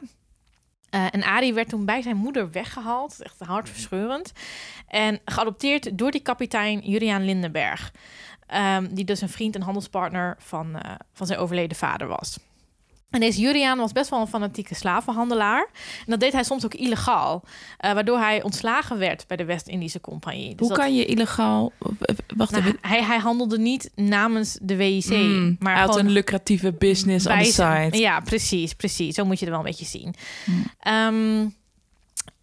Eh, 0.94 1.06
en 1.12 1.24
Arie 1.24 1.54
werd 1.54 1.70
toen 1.70 1.86
bij 1.86 2.02
zijn 2.02 2.18
moeder 2.18 2.52
weggehaald. 2.52 3.22
Echt 3.22 3.40
hartverscheurend. 3.40 4.32
En 4.88 5.20
geadopteerd 5.26 5.98
door 5.98 6.12
die 6.12 6.22
kapitein 6.22 6.80
Juriaan 6.80 7.26
Lindenberg. 7.26 7.92
Ehm, 8.48 8.94
die 8.94 9.06
dus 9.06 9.22
een 9.22 9.30
vriend 9.30 9.56
en 9.56 9.62
handelspartner 9.62 10.36
van, 10.40 10.76
eh, 10.76 10.92
van 11.14 11.28
zijn 11.28 11.40
overleden 11.40 11.78
vader 11.78 12.08
was. 12.08 12.40
En 13.14 13.20
deze 13.20 13.42
Juriaan 13.42 13.78
was 13.78 13.92
best 13.92 14.10
wel 14.10 14.20
een 14.22 14.28
fanatieke 14.28 14.76
slavenhandelaar. 14.76 15.68
En 16.00 16.06
dat 16.06 16.20
deed 16.20 16.34
hij 16.34 16.44
soms 16.44 16.66
ook 16.66 16.74
illegaal. 16.74 17.44
eh, 17.78 17.94
waardoor 17.94 18.18
hij 18.18 18.44
ontslagen 18.44 18.98
werd 18.98 19.28
bij 19.28 19.38
de 19.38 19.46
West-Indische 19.46 20.02
Compagnie. 20.02 20.50
Dus 20.50 20.60
Hoe 20.60 20.68
dat- 20.68 20.78
kan 20.78 20.96
je 20.96 21.06
illegaal... 21.06 21.72
Wacht 22.36 22.52
nou, 22.52 22.64
even. 22.64 22.78
hij, 22.82 23.04
hij 23.04 23.18
handelde 23.18 23.58
niet 23.60 23.92
namens 23.96 24.58
de 24.62 24.76
WIC. 24.76 25.10
Mm, 25.10 25.56
maar 25.60 25.80
had 25.80 25.96
een 25.98 26.10
lucratieve 26.10 26.74
business 26.74 27.28
on 27.28 27.32
the 27.32 27.54
bij- 27.58 27.86
side. 27.90 27.98
Ja, 27.98 28.20
precies, 28.20 28.74
precies. 28.74 29.16
Zo 29.16 29.26
moet 29.26 29.40
je 29.40 29.46
er 29.46 29.52
wel 29.52 29.60
een 29.60 29.66
beetje 29.66 29.86
zien. 29.86 30.14
Ehm, 30.80 31.46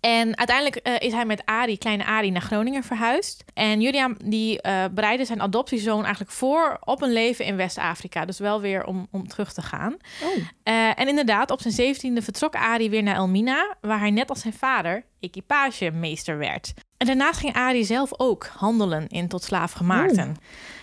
en 0.00 0.38
uiteindelijk 0.38 0.76
eh, 0.76 0.94
is 0.98 1.12
hij 1.12 1.24
met 1.24 1.42
Arie, 1.44 1.78
kleine 1.78 2.04
Arie, 2.04 2.30
naar 2.30 2.42
Groningen 2.42 2.82
verhuisd. 2.82 3.44
En 3.54 3.80
Julian 3.80 4.16
die 4.24 4.60
eh, 4.60 4.84
bereidde 4.90 5.24
zijn 5.24 5.40
adoptiezoon 5.40 6.02
eigenlijk 6.02 6.32
voor 6.32 6.78
op 6.80 7.02
een 7.02 7.12
leven 7.12 7.44
in 7.44 7.56
West-Afrika. 7.56 8.24
Dus 8.24 8.38
wel 8.38 8.60
weer 8.60 8.84
om, 8.84 9.06
om 9.10 9.28
terug 9.28 9.52
te 9.52 9.62
gaan. 9.62 9.96
Oh. 10.22 10.44
Eh, 10.62 10.98
en 11.00 11.08
inderdaad, 11.08 11.50
op 11.50 11.60
zijn 11.60 11.74
zeventiende 11.74 12.22
vertrok 12.22 12.54
Arie 12.54 12.90
weer 12.90 13.02
naar 13.02 13.14
Elmina, 13.14 13.76
waar 13.80 13.98
hij 13.98 14.10
net 14.10 14.28
als 14.28 14.40
zijn 14.40 14.54
vader 14.54 15.04
equipagemeester 15.20 16.38
werd. 16.38 16.74
en 16.96 17.06
daarnaast 17.06 17.40
ging 17.40 17.54
Ari 17.54 17.84
zelf 17.84 18.10
ook 18.16 18.50
handelen 18.56 19.08
in 19.08 19.28
tot 19.28 19.42
slaafgemaakten. 19.42 20.36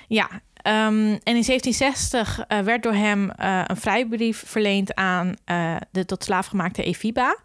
Ja, 0.08 0.30
ehm, 0.54 1.18
en 1.24 1.36
in 1.36 1.44
1760 1.44 2.40
eh, 2.48 2.60
werd 2.60 2.84
door 2.84 2.94
hem 2.94 3.32
een 3.66 3.78
vrijbrief 3.78 4.44
verleend 4.46 4.96
aan 4.96 5.34
uh, 5.46 5.76
de 5.92 6.06
tot 6.06 6.24
slaafgemaakte 6.24 6.84
Efiba. 6.84 7.38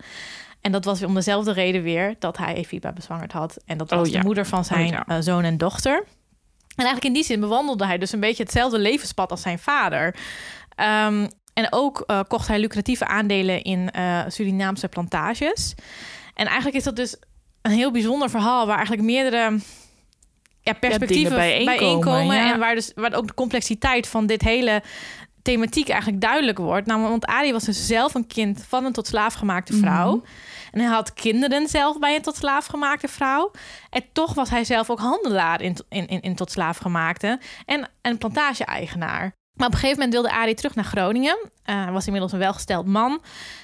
En 0.62 0.72
dat 0.72 0.84
was 0.84 1.02
om 1.02 1.14
dezelfde 1.14 1.52
reden 1.52 1.82
weer 1.82 2.14
dat 2.18 2.36
hij 2.36 2.54
Efiba 2.54 2.92
bezwangerd 2.92 3.32
had. 3.32 3.56
En 3.66 3.78
dat 3.78 3.90
was 3.90 4.06
Oh, 4.06 4.12
ja. 4.12 4.18
de 4.18 4.24
moeder 4.24 4.46
van 4.46 4.64
zijn 4.64 4.94
Oh, 4.94 5.00
ja. 5.06 5.20
zoon 5.20 5.44
en 5.44 5.58
dochter. 5.58 5.94
En 6.76 6.84
eigenlijk 6.84 7.04
in 7.04 7.12
die 7.12 7.24
zin 7.24 7.40
bewandelde 7.40 7.86
hij 7.86 7.98
dus 7.98 8.12
een 8.12 8.20
beetje 8.20 8.42
hetzelfde 8.42 8.78
levenspad 8.78 9.30
als 9.30 9.42
zijn 9.42 9.58
vader. 9.58 10.16
Ehm, 10.74 11.28
en 11.54 11.66
ook 11.70 12.00
eh, 12.06 12.20
kocht 12.28 12.48
hij 12.48 12.58
lucratieve 12.58 13.06
aandelen 13.06 13.62
in 13.62 13.90
eh, 13.90 14.20
Surinaamse 14.28 14.88
plantages. 14.88 15.74
En 16.34 16.46
eigenlijk 16.46 16.76
is 16.76 16.84
dat 16.84 16.96
dus 16.96 17.16
een 17.62 17.70
heel 17.72 17.90
bijzonder 17.90 18.30
verhaal 18.30 18.66
waar 18.66 18.76
eigenlijk 18.76 19.06
meerdere 19.06 19.58
ja, 20.60 20.72
perspectieven 20.72 21.40
dingen 21.40 21.64
bijeenkomen, 21.64 22.36
ja. 22.36 22.52
En 22.52 22.58
waar, 22.58 22.74
dus, 22.74 22.92
waar 22.94 23.14
ook 23.14 23.26
de 23.26 23.34
complexiteit 23.34 24.08
van 24.08 24.26
dit 24.26 24.42
hele 24.42 24.82
thematiek 25.42 25.88
eigenlijk 25.88 26.20
duidelijk 26.20 26.58
wordt. 26.58 26.86
Namelijk, 26.86 27.10
want 27.10 27.26
Ari 27.26 27.52
was 27.52 27.64
dus 27.64 27.86
zelf 27.86 28.14
een 28.14 28.26
kind 28.26 28.64
van 28.68 28.84
een 28.84 28.92
tot 28.92 29.06
slaaf 29.06 29.34
gemaakte 29.34 29.72
vrouw. 29.72 30.16
Mhm. 30.16 30.24
En 30.72 30.80
hij 30.80 30.88
had 30.88 31.14
kinderen 31.14 31.68
zelf 31.68 31.98
bij 31.98 32.16
een 32.16 32.22
tot 32.22 32.36
slaaf 32.36 32.66
gemaakte 32.66 33.08
vrouw. 33.08 33.50
En 33.90 34.02
toch 34.12 34.34
was 34.34 34.50
hij 34.50 34.64
zelf 34.64 34.90
ook 34.90 34.98
handelaar 34.98 35.60
in, 35.60 35.76
in, 35.88 36.06
in, 36.06 36.20
in 36.20 36.34
tot 36.34 36.50
slaaf 36.50 36.78
gemaakte. 36.78 37.40
En 37.64 37.88
een 38.02 38.18
plantage-eigenaar. 38.18 39.32
Maar 39.52 39.66
op 39.66 39.72
een 39.72 39.78
gegeven 39.78 40.02
moment 40.02 40.12
wilde 40.12 40.40
Arie 40.40 40.54
terug 40.54 40.74
naar 40.74 40.84
Groningen. 40.84 41.38
Eh, 41.62 41.82
hij 41.82 41.92
was 41.92 42.04
inmiddels 42.04 42.32
een 42.32 42.38
welgesteld 42.38 42.86
man. 42.86 43.22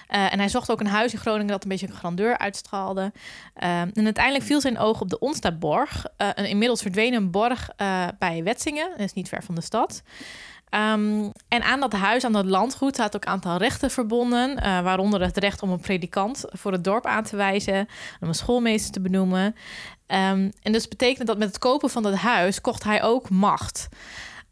Eh, 0.08 0.32
en 0.32 0.38
hij 0.38 0.48
zocht 0.48 0.70
ook 0.70 0.80
een 0.80 0.86
huis 0.86 1.12
in 1.12 1.18
Groningen 1.18 1.46
dat 1.46 1.62
een 1.62 1.68
beetje 1.68 1.86
een 1.86 1.92
grandeur 1.92 2.38
uitstraalde. 2.38 3.12
Eh, 3.54 3.80
en 3.80 4.04
uiteindelijk 4.04 4.44
viel 4.44 4.60
zijn 4.60 4.78
oog 4.78 5.00
op 5.00 5.08
de 5.08 5.18
Onstaborg. 5.18 6.06
eh, 6.16 6.28
een 6.34 6.48
inmiddels 6.48 6.82
verdwenen 6.82 7.30
borg 7.30 7.70
bij 8.18 8.42
Wetzingen. 8.44 8.90
Dat 8.90 9.00
is 9.00 9.12
niet 9.12 9.28
ver 9.28 9.42
van 9.42 9.54
de 9.54 9.60
stad. 9.60 10.02
Ehm, 10.70 11.30
en 11.48 11.62
aan 11.62 11.80
dat 11.80 11.92
huis, 11.92 12.24
aan 12.24 12.32
dat 12.32 12.44
landgoed, 12.44 12.96
had 12.96 13.16
ook 13.16 13.24
een 13.24 13.30
aantal 13.30 13.56
rechten 13.56 13.90
verbonden. 13.90 14.56
eh, 14.56 14.80
waaronder 14.80 15.20
het 15.20 15.36
recht 15.36 15.62
om 15.62 15.70
een 15.70 15.80
predikant 15.80 16.44
voor 16.48 16.72
het 16.72 16.84
dorp 16.84 17.06
aan 17.06 17.24
te 17.24 17.36
wijzen. 17.36 17.88
Om 18.20 18.28
een 18.28 18.34
schoolmeester 18.34 18.92
te 18.92 19.00
benoemen. 19.00 19.54
Ehm, 20.06 20.50
en 20.62 20.72
dus 20.72 20.88
betekende 20.88 21.24
dat 21.24 21.38
met 21.38 21.48
het 21.48 21.58
kopen 21.58 21.90
van 21.90 22.02
dat 22.02 22.14
huis 22.14 22.60
kocht 22.60 22.84
hij 22.84 23.02
ook 23.02 23.30
macht. 23.30 23.88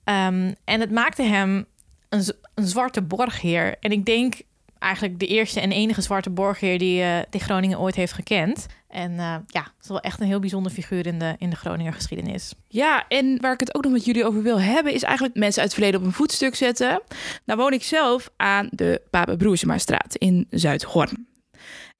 Ehm, 0.05 0.53
en 0.65 0.81
het 0.81 0.91
maakte 0.91 1.23
hem 1.23 1.67
een, 2.09 2.25
zwarte 2.55 3.03
borgheer. 3.03 3.77
En 3.81 3.91
ik 3.91 4.05
denk 4.05 4.35
eigenlijk 4.79 5.19
de 5.19 5.27
eerste 5.27 5.61
en 5.61 5.73
enige 5.73 6.03
zwarte 6.03 6.31
borgheer 6.31 6.79
die, 6.79 7.03
eh, 7.03 7.19
die 7.31 7.41
Groningen 7.41 7.81
ooit 7.81 7.95
heeft 7.95 8.13
gekend. 8.13 8.67
En 8.89 9.11
eh, 9.11 9.35
ja, 9.47 9.63
het 9.63 9.83
is 9.83 9.89
wel 9.89 10.01
echt 10.01 10.21
een 10.21 10.27
heel 10.27 10.41
bijzonder 10.41 10.73
figuur 10.73 11.07
in 11.07 11.19
de, 11.19 11.35
in 11.39 11.51
de 11.51 11.57
Groninger 11.57 11.93
geschiedenis. 11.93 12.55
Ja, 12.69 13.09
en 13.09 13.41
waar 13.41 13.53
ik 13.53 13.61
het 13.61 13.75
ook 13.75 13.83
nog 13.83 13.93
met 13.93 14.05
jullie 14.05 14.25
over 14.25 14.43
wil 14.43 14.61
hebben, 14.61 14.93
is 14.93 15.03
eigenlijk 15.03 15.37
mensen 15.37 15.63
uit 15.63 15.71
het 15.71 15.79
verleden 15.79 16.01
op 16.01 16.07
een 16.07 16.13
voetstuk 16.13 16.55
zetten. 16.55 17.03
Nou 17.45 17.61
woon 17.61 17.73
ik 17.73 17.83
zelf 17.83 18.31
aan 18.37 18.69
de 18.71 19.03
Pape 19.11 19.37
Broersemastraat 19.37 20.15
in 20.15 20.47
Zuidhorn. 20.51 21.27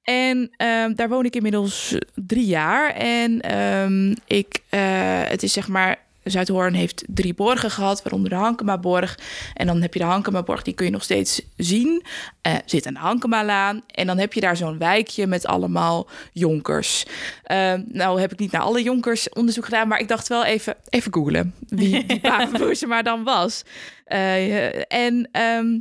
En 0.01 0.49
ehm, 0.57 0.93
daar 0.93 1.09
woon 1.09 1.25
ik 1.25 1.35
inmiddels 1.35 1.97
drie 2.13 2.45
jaar. 2.45 2.89
En 2.93 3.41
ehm, 3.41 4.15
ik, 4.25 4.63
eh, 4.69 5.21
het 5.23 5.43
is 5.43 5.53
zeg 5.53 5.67
maar, 5.67 6.06
Zuidhoorn 6.29 6.73
heeft 6.73 7.03
drie 7.07 7.33
borgen 7.33 7.71
gehad, 7.71 8.03
waaronder 8.03 8.29
de 8.29 8.35
Hankemaborg. 8.35 9.19
En 9.53 9.67
dan 9.67 9.81
heb 9.81 9.93
je 9.93 9.99
de 9.99 10.05
Hankemaborg, 10.05 10.61
die 10.61 10.73
kun 10.73 10.85
je 10.85 10.91
nog 10.91 11.03
steeds 11.03 11.41
zien. 11.57 12.03
Eh 12.41 12.55
zit 12.65 12.85
aan 12.85 12.93
de 12.93 12.99
Hankemalaan. 12.99 13.81
En 13.87 14.07
dan 14.07 14.17
heb 14.17 14.33
je 14.33 14.41
daar 14.41 14.57
zo'n 14.57 14.77
wijkje 14.77 15.27
met 15.27 15.45
allemaal 15.45 16.07
jonkers. 16.33 17.05
Ehm, 17.43 17.81
nou 17.87 18.19
heb 18.19 18.31
ik 18.31 18.39
niet 18.39 18.51
naar 18.51 18.61
alle 18.61 18.83
jonkers 18.83 19.29
onderzoek 19.29 19.65
gedaan, 19.65 19.87
maar 19.87 19.99
ik 19.99 20.07
dacht 20.07 20.27
wel 20.27 20.45
even, 20.45 20.75
even 20.89 21.13
googlen 21.13 21.53
wie 21.67 22.05
die 22.05 22.21
Broersema 22.53 23.01
dan 23.01 23.23
was. 23.23 23.63
Eh, 24.05 24.93
en 24.93 25.29
ehm, 25.31 25.79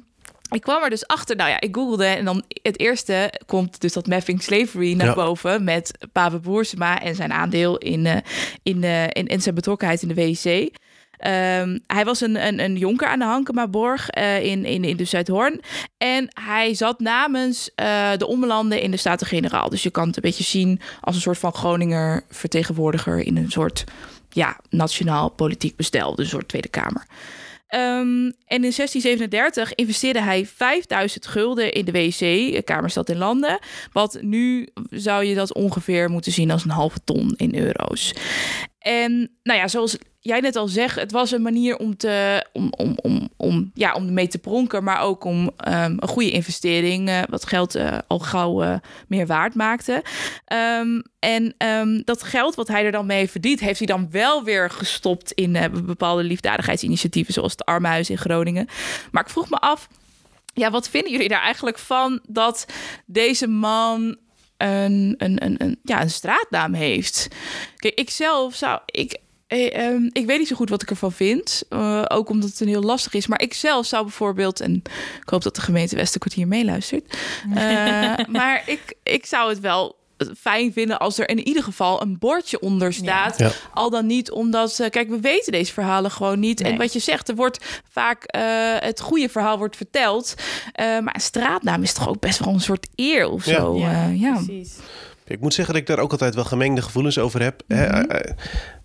ik 0.50 0.60
kwam 0.60 0.82
er 0.82 0.90
dus 0.90 1.06
achter, 1.06 1.36
nou 1.36 1.50
ja, 1.50 1.60
ik 1.60 1.74
googelde 1.74 2.04
en 2.04 2.24
dan 2.24 2.42
het 2.62 2.80
eerste 2.80 3.32
komt 3.46 3.80
dus 3.80 3.92
dat 3.92 4.06
Mapping 4.06 4.42
Slavery 4.42 4.94
naar 4.94 5.06
Ja. 5.06 5.14
boven 5.14 5.64
met 5.64 5.98
Pape 6.12 6.38
Boersema 6.38 7.02
en 7.02 7.14
zijn 7.14 7.32
aandeel 7.32 7.78
in, 7.78 8.06
eh, 8.06 8.16
in, 8.62 8.84
eh, 8.84 9.02
in, 9.02 9.26
in 9.26 9.42
zijn 9.42 9.54
betrokkenheid 9.54 10.02
in 10.02 10.08
de 10.08 10.14
WC. 10.14 10.70
Ehm, 11.16 11.78
hij 11.86 12.04
was 12.04 12.20
een, 12.20 12.46
een, 12.46 12.60
een 12.60 12.76
jonker 12.76 13.08
aan 13.08 13.18
de 13.18 13.24
Hankemaborg 13.24 14.08
eh 14.08 14.44
in, 14.44 14.64
in, 14.64 14.84
in 14.84 14.96
de 14.96 15.04
Zuidhoorn. 15.04 15.60
En 15.98 16.28
hij 16.40 16.74
zat 16.74 17.00
namens 17.00 17.70
de 18.16 18.26
ommelanden 18.26 18.80
in 18.80 18.90
de 18.90 18.96
Staten-Generaal. 18.96 19.68
Dus 19.68 19.82
je 19.82 19.90
kan 19.90 20.06
het 20.06 20.16
een 20.16 20.22
beetje 20.22 20.44
zien 20.44 20.80
als 21.00 21.14
een 21.14 21.20
soort 21.20 21.38
van 21.38 21.54
Groninger 21.54 22.24
vertegenwoordiger 22.30 23.18
in 23.18 23.36
een 23.36 23.50
soort 23.50 23.84
ja, 24.30 24.56
nationaal 24.70 25.28
politiek 25.28 25.76
bestel. 25.76 26.14
Dus 26.14 26.24
een 26.24 26.30
soort 26.30 26.48
Tweede 26.48 26.68
Kamer. 26.68 27.06
Ehm, 27.66 28.30
en 28.46 28.64
in 28.64 28.72
1637 28.72 29.74
investeerde 29.74 30.22
hij 30.22 30.46
5000 30.46 31.26
gulden 31.26 31.72
in 31.72 31.84
de 31.84 31.92
WC, 31.92 32.64
Kamerstad 32.64 33.08
in 33.08 33.18
Landen. 33.18 33.58
Wat 33.92 34.18
nu 34.20 34.68
zou 34.90 35.24
je 35.24 35.34
dat 35.34 35.54
ongeveer 35.54 36.10
moeten 36.10 36.32
zien 36.32 36.50
als 36.50 36.64
een 36.64 36.70
halve 36.70 36.98
ton 37.04 37.34
in 37.36 37.54
euro's. 37.54 38.14
En 38.86 39.30
nou 39.42 39.58
ja, 39.58 39.68
zoals 39.68 39.96
jij 40.20 40.40
net 40.40 40.56
al 40.56 40.68
zegt, 40.68 41.00
het 41.00 41.12
was 41.12 41.30
een 41.30 41.42
manier 41.42 41.76
om, 41.76 41.96
te, 41.96 42.46
om, 42.52 42.72
om, 42.76 42.98
om, 43.02 43.28
om, 43.36 43.70
ja, 43.74 43.94
om 43.94 44.12
mee 44.12 44.28
te 44.28 44.38
pronken, 44.38 44.84
maar 44.84 45.00
ook 45.00 45.24
om 45.24 45.50
ehm, 45.56 45.96
een 45.98 46.08
goede 46.08 46.30
investering, 46.30 47.08
eh, 47.08 47.22
wat 47.28 47.46
geld 47.46 47.74
eh, 47.74 47.98
al 48.06 48.18
gauw 48.18 48.62
eh, 48.62 48.74
meer 49.08 49.26
waard 49.26 49.54
maakte. 49.54 50.02
Ehm, 50.44 51.00
en 51.18 51.54
ehm, 51.58 52.00
dat 52.04 52.22
geld 52.22 52.54
wat 52.54 52.68
hij 52.68 52.84
er 52.84 52.92
dan 52.92 53.06
mee 53.06 53.30
verdient, 53.30 53.60
heeft 53.60 53.78
hij 53.78 53.86
dan 53.86 54.08
wel 54.10 54.44
weer 54.44 54.70
gestopt 54.70 55.32
in 55.32 55.58
bepaalde 55.84 56.22
liefdadigheidsinitiatieven, 56.22 57.32
zoals 57.32 57.52
het 57.52 57.64
Armhuis 57.64 58.10
in 58.10 58.18
Groningen. 58.18 58.68
Maar 59.10 59.22
ik 59.22 59.30
vroeg 59.30 59.50
me 59.50 59.56
af, 59.56 59.88
ja, 60.54 60.70
wat 60.70 60.88
vinden 60.88 61.12
jullie 61.12 61.28
daar 61.28 61.42
eigenlijk 61.42 61.78
van 61.78 62.20
dat 62.28 62.66
deze 63.06 63.46
man 63.46 64.16
een, 64.56 65.14
een, 65.18 65.44
een, 65.44 65.54
een, 65.58 65.78
ja, 65.82 66.02
een 66.02 66.10
straatnaam 66.10 66.72
heeft? 66.74 67.28
Kijk, 67.76 67.94
ik 67.94 68.10
zelf 68.10 68.54
zou. 68.54 68.80
Ik, 68.86 69.18
eh, 69.46 69.86
ehm, 69.86 70.08
ik 70.12 70.26
weet 70.26 70.38
niet 70.38 70.48
zo 70.48 70.56
goed 70.56 70.68
wat 70.68 70.82
ik 70.82 70.90
ervan 70.90 71.12
vind. 71.12 71.62
eh, 71.68 72.04
ook 72.08 72.28
omdat 72.28 72.48
het 72.50 72.60
een 72.60 72.68
heel 72.68 72.82
lastig 72.82 73.14
is. 73.14 73.26
Maar 73.26 73.42
ik 73.42 73.54
zelf 73.54 73.86
zou 73.86 74.02
bijvoorbeeld. 74.02 74.60
En 74.60 74.74
ik 75.22 75.28
hoop 75.28 75.42
dat 75.42 75.54
de 75.54 75.60
gemeente 75.60 75.96
Westerkwartier 75.96 76.48
meeluistert. 76.48 77.16
eh, 77.54 78.14
maar 78.28 78.62
ik, 78.66 78.94
ik 79.02 79.26
zou 79.26 79.48
het 79.48 79.60
wel 79.60 79.96
fijn 80.38 80.72
vinden 80.72 80.98
als 80.98 81.18
er 81.18 81.28
in 81.28 81.46
ieder 81.46 81.62
geval 81.62 82.02
een 82.02 82.18
bordje 82.18 82.60
onder 82.60 82.92
staat. 82.92 83.38
Ja. 83.38 83.50
Al 83.74 83.90
dan 83.90 84.06
niet 84.06 84.30
omdat, 84.30 84.78
eh, 84.78 84.90
kijk, 84.90 85.08
we 85.08 85.20
weten 85.20 85.52
deze 85.52 85.72
verhalen 85.72 86.10
gewoon 86.10 86.40
niet. 86.40 86.60
En 86.60 86.76
wat 86.76 86.92
je 86.92 86.98
zegt, 86.98 87.28
er 87.28 87.34
wordt 87.34 87.80
vaak 87.90 88.24
eh, 88.24 88.42
het 88.78 89.00
goede 89.00 89.28
verhaal 89.28 89.58
wordt 89.58 89.76
verteld. 89.76 90.34
Eh, 90.72 90.86
maar 90.98 91.14
een 91.14 91.20
straatnaam 91.20 91.82
is 91.82 91.92
toch 91.92 92.08
ook 92.08 92.20
best 92.20 92.38
wel 92.38 92.54
een 92.54 92.60
soort 92.60 92.86
eer 92.94 93.28
of 93.28 93.44
Ja. 93.46 93.54
zo. 93.54 93.76
Ja, 93.78 94.06
ja. 94.06 94.32
precies. 94.32 94.74
Ik 95.26 95.40
moet 95.40 95.54
zeggen 95.54 95.74
dat 95.74 95.82
ik 95.82 95.88
daar 95.88 95.98
ook 96.04 96.10
altijd 96.12 96.34
wel 96.34 96.44
gemengde 96.44 96.82
gevoelens 96.82 97.18
over 97.18 97.42
heb. 97.42 97.62
Hè, 97.68 97.86
Mhm. 97.86 98.10
eh, 98.10 98.32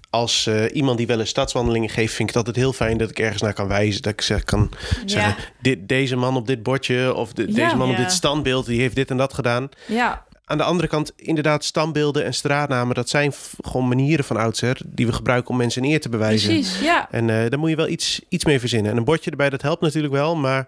Als 0.09 0.47
eh, 0.47 0.75
iemand 0.75 0.97
die 0.97 1.07
wel 1.07 1.19
eens 1.19 1.29
stadswandelingen 1.29 1.89
geeft, 1.89 2.13
vind 2.13 2.29
ik 2.29 2.35
het 2.35 2.45
altijd 2.45 2.55
heel 2.55 2.73
fijn 2.73 2.97
dat 2.97 3.09
ik 3.09 3.19
ergens 3.19 3.41
naar 3.41 3.53
kan 3.53 3.67
wijzen. 3.67 4.01
Dat 4.01 4.11
ik 4.13 4.21
zeg, 4.21 4.43
kan 4.43 4.71
zeggen, 5.05 5.35
dit, 5.61 5.87
deze 5.87 6.15
man 6.15 6.35
op 6.35 6.47
dit 6.47 6.63
bordje 6.63 7.13
of 7.13 7.33
de- 7.33 7.47
Ja. 7.47 7.53
deze 7.53 7.75
man 7.75 7.89
op 7.89 7.97
dit 7.97 8.11
standbeeld, 8.11 8.65
die 8.65 8.79
heeft 8.81 8.95
dit 8.95 9.09
en 9.09 9.17
dat 9.17 9.33
gedaan. 9.33 9.69
ja. 9.87 10.25
Aan 10.51 10.57
de 10.57 10.63
andere 10.63 10.87
kant, 10.87 11.11
inderdaad, 11.15 11.63
standbeelden 11.63 12.25
en 12.25 12.33
straatnamen, 12.33 12.95
dat 12.95 13.09
zijn 13.09 13.33
gewoon 13.61 13.87
manieren 13.87 14.25
van 14.25 14.37
oudsher 14.37 14.77
die 14.85 15.05
we 15.05 15.13
gebruiken 15.13 15.49
om 15.51 15.57
mensen 15.57 15.83
een 15.83 15.89
eer 15.89 16.01
te 16.01 16.09
bewijzen. 16.09 16.49
precies. 16.53 16.79
Ja. 16.81 17.07
En 17.11 17.29
eh, 17.29 17.49
daar 17.49 17.59
moet 17.59 17.69
je 17.69 17.75
wel 17.75 17.87
iets, 17.87 18.21
iets 18.29 18.45
mee 18.45 18.59
verzinnen. 18.59 18.91
En 18.91 18.97
een 18.97 19.03
bordje 19.03 19.31
erbij, 19.31 19.49
dat 19.49 19.61
helpt 19.61 19.81
natuurlijk 19.81 20.13
wel. 20.13 20.35
Maar 20.35 20.67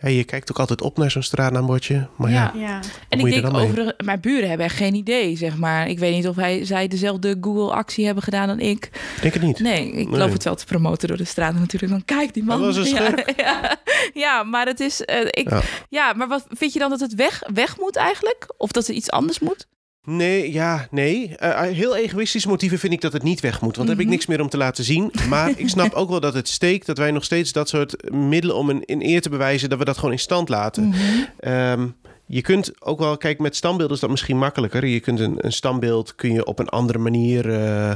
ja, 0.00 0.08
je 0.08 0.24
kijkt 0.24 0.50
ook 0.50 0.58
altijd 0.58 0.82
op 0.82 0.96
naar 0.98 1.10
zo'n 1.10 1.22
straatnaambordje. 1.22 2.08
Maar 2.16 2.30
ja, 2.30 2.52
Ja. 2.54 2.60
Ja. 2.60 2.80
En 3.08 3.18
moet 3.18 3.28
ik 3.28 3.34
je 3.34 3.40
denk 3.40 3.54
er 3.54 3.60
over 3.60 3.94
mijn 4.04 4.20
buren 4.20 4.48
hebben 4.48 4.66
echt 4.66 4.76
geen 4.76 4.94
idee, 4.94 5.36
zeg 5.36 5.56
maar. 5.56 5.88
Ik 5.88 5.98
weet 5.98 6.14
niet 6.14 6.28
of 6.28 6.36
hij, 6.36 6.64
zij 6.64 6.88
dezelfde 6.88 7.36
Google-actie 7.40 8.04
hebben 8.04 8.22
gedaan 8.22 8.46
dan 8.46 8.60
ik. 8.60 8.84
ik 9.16 9.22
denk 9.22 9.34
het 9.34 9.42
niet. 9.42 9.58
Nee, 9.60 9.92
ik 9.92 10.08
Nee. 10.08 10.18
loop 10.18 10.32
het 10.32 10.44
wel 10.44 10.54
te 10.54 10.64
promoten 10.64 11.08
door 11.08 11.16
de 11.16 11.24
straat 11.24 11.54
natuurlijk. 11.54 11.92
Dan 11.92 12.04
kijk 12.04 12.34
die 12.34 12.44
man. 12.44 12.62
Dat 12.62 12.76
was 12.76 12.90
een 12.90 12.94
ja, 12.94 13.14
ja, 13.36 13.76
ja, 14.14 14.42
maar 14.42 14.66
het 14.66 14.80
is. 14.80 15.04
eh, 15.04 15.20
ik, 15.30 15.50
ja. 15.50 15.60
Ja. 15.88 16.12
maar 16.12 16.28
wat 16.28 16.46
vind 16.50 16.72
je 16.72 16.78
dan 16.78 16.90
dat 16.90 17.00
het 17.00 17.14
weg, 17.14 17.42
weg 17.54 17.78
moet 17.78 17.96
eigenlijk? 17.96 18.54
Of 18.56 18.72
dat 18.72 18.88
er 18.88 18.94
iets 18.94 19.10
anders 19.10 19.20
moet? 19.40 19.66
Nee, 20.04 20.52
ja, 20.52 20.86
nee. 20.90 21.36
Eh, 21.36 21.60
heel 21.60 21.96
egoïstische 21.96 22.48
motieven 22.48 22.78
vind 22.78 22.92
ik 22.92 23.00
dat 23.00 23.12
het 23.12 23.22
niet 23.22 23.40
weg 23.40 23.60
moet. 23.60 23.76
Want 23.76 23.76
dan 23.76 23.86
heb 23.86 23.96
ik 23.98 24.02
Mhm. 24.04 24.12
niks 24.14 24.26
meer 24.26 24.40
om 24.40 24.48
te 24.48 24.56
laten 24.56 24.84
zien. 24.84 25.10
Maar 25.28 25.52
ik 25.56 25.68
snap 25.68 25.92
ook 25.92 26.08
wel 26.10 26.20
dat 26.20 26.34
het 26.34 26.48
steekt 26.48 26.86
dat 26.86 26.98
wij 26.98 27.10
nog 27.10 27.24
steeds 27.24 27.52
dat 27.52 27.68
soort 27.68 28.10
middelen 28.12 28.56
om 28.56 28.70
een, 28.70 28.82
een 28.86 29.06
eer 29.06 29.20
te 29.20 29.28
bewijzen, 29.28 29.68
dat 29.68 29.78
we 29.78 29.84
dat 29.84 29.96
gewoon 29.96 30.12
in 30.12 30.18
stand 30.18 30.48
laten. 30.48 30.88
Mhm. 30.88 30.98
Ehm, 31.38 31.86
je 32.26 32.40
kunt 32.40 32.72
ook 32.84 32.98
wel, 32.98 33.16
kijk, 33.16 33.38
met 33.38 33.56
standbeelden 33.56 33.94
is 33.94 34.00
dat 34.02 34.10
misschien 34.10 34.38
makkelijker. 34.38 34.86
Je 34.86 35.00
kunt 35.00 35.20
een, 35.20 35.34
een 35.38 35.52
standbeeld 35.52 36.14
kun 36.14 36.32
je 36.32 36.44
op 36.44 36.58
een 36.58 36.68
andere 36.68 36.98
manier 36.98 37.50
eh, 37.62 37.92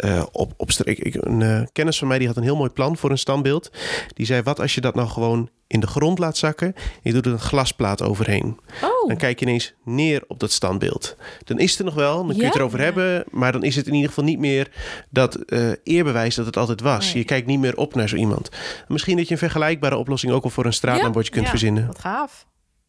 eh, 0.00 0.22
op, 0.32 0.52
op 0.56 0.70
ik, 0.70 0.98
ik, 0.98 1.14
een 1.14 1.42
eh, 1.42 1.62
kennis 1.72 1.98
van 1.98 2.08
mij 2.08 2.18
die 2.18 2.26
had 2.26 2.36
een 2.36 2.42
heel 2.42 2.56
mooi 2.56 2.70
plan 2.70 2.96
voor 2.96 3.10
een 3.10 3.18
standbeeld. 3.18 3.70
Die 4.14 4.26
zei: 4.26 4.42
Wat 4.42 4.60
als 4.60 4.74
je 4.74 4.80
dat 4.80 4.94
nou 4.94 5.08
gewoon 5.08 5.50
in 5.66 5.80
de 5.80 5.86
grond 5.86 6.18
laat 6.18 6.36
zakken? 6.36 6.74
En 6.74 6.82
je 7.02 7.12
doet 7.12 7.26
er 7.26 7.32
een 7.32 7.38
glasplaat 7.38 8.02
overheen. 8.02 8.58
Oh, 8.82 9.08
Dan 9.08 9.16
kijk 9.16 9.40
je 9.40 9.46
ineens 9.46 9.74
neer 9.84 10.22
op 10.26 10.40
dat 10.40 10.52
standbeeld. 10.52 11.16
Dan 11.44 11.58
is 11.58 11.70
het 11.70 11.78
er 11.78 11.84
nog 11.84 11.94
wel, 11.94 12.16
dan 12.16 12.26
kun 12.26 12.36
je 12.36 12.44
het 12.44 12.52
Ja. 12.54 12.58
erover 12.60 12.80
hebben. 12.80 13.24
Maar 13.30 13.52
dan 13.52 13.62
is 13.62 13.76
het 13.76 13.86
in 13.86 13.94
ieder 13.94 14.08
geval 14.08 14.24
niet 14.24 14.38
meer 14.38 14.70
dat 15.10 15.34
eh, 15.34 15.70
eerbewijs 15.82 16.34
dat 16.34 16.46
het 16.46 16.56
altijd 16.56 16.80
was. 16.80 17.06
Nee. 17.06 17.16
Je 17.16 17.24
kijkt 17.24 17.46
niet 17.46 17.60
meer 17.60 17.76
op 17.76 17.94
naar 17.94 18.08
zo 18.08 18.16
iemand. 18.16 18.48
Misschien 18.88 19.16
dat 19.16 19.26
je 19.26 19.32
een 19.32 19.38
vergelijkbare 19.38 19.96
oplossing 19.96 20.32
ook 20.32 20.44
al 20.44 20.50
voor 20.50 20.64
een 20.64 20.72
straatnaambordje 20.72 21.30
kunt 21.32 21.44
Ja. 21.44 21.50
verzinnen. 21.50 21.86
wat 21.86 21.98
gaaf. 21.98 22.48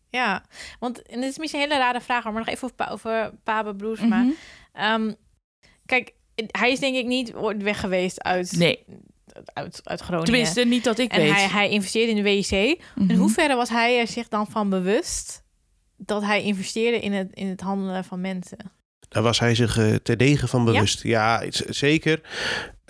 Ja, 0.10 0.45
want 0.80 1.02
en 1.02 1.21
dit 1.21 1.30
is 1.30 1.38
misschien 1.38 1.62
een 1.62 1.69
hele 1.69 1.82
rare 1.84 2.02
vraag, 2.02 2.24
maar 2.24 2.34
nog 2.34 2.47
even 2.47 2.69
over, 2.80 2.91
over 2.93 3.32
Pabe 3.43 3.76
Broersma. 3.76 4.21
Mhm. 4.21 4.32
Ehm, 4.74 5.13
kijk, 5.86 6.13
hij 6.47 6.71
is 6.71 6.80
denk 6.80 6.95
ik 6.95 7.06
niet 7.06 7.34
weg 7.58 7.80
geweest 7.80 8.23
uit, 8.23 8.51
Nee, 8.58 8.84
uit, 9.54 9.80
uit 9.84 9.99
Groningen. 10.01 10.25
tenminste 10.25 10.63
niet 10.65 10.84
dat 10.84 10.99
ik 10.99 11.12
en 11.12 11.19
weet. 11.21 11.32
hij, 11.32 11.47
hij 11.47 11.69
investeerde 11.69 12.10
in 12.12 12.15
de 12.15 12.21
WIC. 12.21 12.82
Mhm. 12.95 13.10
In 13.10 13.15
hoeverre 13.15 13.56
was 13.56 13.69
hij 13.69 13.99
er 13.99 14.08
zich 14.08 14.27
dan 14.27 14.47
van 14.47 14.69
bewust 14.69 15.43
dat 15.97 16.23
hij 16.23 16.43
investeerde 16.43 16.99
in 16.99 17.12
het, 17.13 17.27
in 17.34 17.47
het 17.47 17.62
handelen 17.62 18.04
van 18.04 18.21
mensen? 18.21 18.58
Daar 19.10 19.23
was 19.23 19.39
hij 19.39 19.56
zich 19.56 19.77
eh 19.77 19.95
terdege 19.95 20.47
van 20.47 20.65
bewust. 20.65 21.04
Ja, 21.04 21.45
z- 21.51 21.60
zeker. 21.62 22.21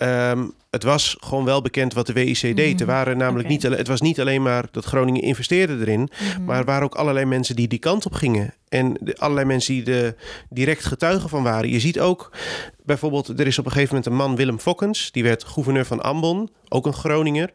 Ehm, 0.02 0.44
het 0.70 0.82
was 0.82 1.16
gewoon 1.20 1.44
wel 1.44 1.62
bekend 1.62 1.94
wat 1.94 2.06
de 2.06 2.12
WIC 2.12 2.56
deed. 2.56 2.80
Er 2.80 2.86
waren 2.86 3.16
namelijk 3.16 3.48
niet, 3.48 3.62
het 3.62 3.88
was 3.88 4.00
niet 4.00 4.20
alleen 4.20 4.42
maar 4.42 4.64
dat 4.70 4.84
Groningen 4.84 5.22
investeerde 5.22 5.76
erin, 5.80 6.08
Mhm. 6.10 6.44
maar 6.44 6.58
er 6.58 6.64
waren 6.64 6.82
ook 6.84 6.94
allerlei 6.94 7.26
mensen 7.26 7.56
die 7.56 7.68
die 7.68 7.78
kant 7.78 8.06
op 8.06 8.12
gingen. 8.12 8.54
En 8.68 8.96
de, 9.00 9.16
allerlei 9.16 9.46
mensen 9.46 9.74
die 9.84 9.94
er 9.94 10.14
direct 10.50 10.84
getuigen 10.84 11.28
van 11.28 11.42
waren. 11.42 11.70
Je 11.70 11.80
ziet 11.80 12.00
ook 12.00 12.32
bijvoorbeeld, 12.84 13.40
er 13.40 13.46
is 13.46 13.58
op 13.58 13.64
een 13.64 13.70
gegeven 13.72 13.94
moment 13.94 14.12
een 14.12 14.18
man, 14.26 14.36
Willem 14.36 14.58
Fokkens, 14.58 15.10
die 15.12 15.22
werd 15.22 15.44
gouverneur 15.44 15.84
van 15.86 16.02
Ambon, 16.02 16.50
ook 16.68 16.86
een 16.86 16.92
Groninger. 16.94 17.50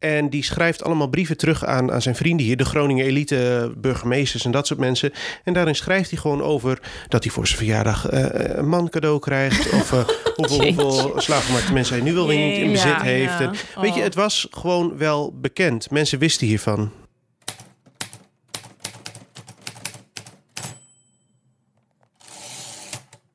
En 0.00 0.30
die 0.30 0.44
schrijft 0.44 0.84
allemaal 0.84 1.08
brieven 1.08 1.36
terug 1.36 1.64
aan, 1.64 1.92
aan 1.92 2.02
zijn 2.02 2.14
vrienden 2.14 2.46
hier, 2.46 2.56
de 2.56 2.64
Groningen 2.64 3.04
elite, 3.04 3.72
burgemeesters 3.76 4.44
en 4.44 4.50
dat 4.50 4.66
soort 4.66 4.80
mensen. 4.80 5.12
En 5.44 5.52
daarin 5.52 5.74
schrijft 5.74 6.10
hij 6.10 6.18
gewoon 6.18 6.42
over 6.42 6.78
dat 7.08 7.24
hij 7.24 7.32
voor 7.32 7.46
zijn 7.46 7.58
verjaardag 7.58 8.08
eh, 8.08 8.24
een 8.56 8.68
man 8.68 8.88
cadeau 8.88 9.18
krijgt. 9.18 9.72
Of 9.72 9.92
eh, 9.92 9.98
hoeveel, 10.36 10.64
hoeveel 10.64 11.12
slaafgemaakte 11.20 11.72
mensen 11.72 11.94
hij 11.94 12.04
nu 12.04 12.12
wel 12.14 12.26
weer 12.26 12.46
niet 12.46 12.56
in 12.56 12.64
Ja, 12.64 12.70
bezit 12.70 13.02
heeft. 13.02 13.38
ja. 13.38 13.40
En, 13.40 13.50
weet 13.80 13.94
je, 13.94 13.98
Oh. 14.00 14.04
het 14.06 14.14
was 14.14 14.46
gewoon 14.50 14.98
wel 14.98 15.32
bekend. 15.40 15.90
Mensen 15.90 16.18
wisten 16.18 16.46
hiervan. 16.46 16.90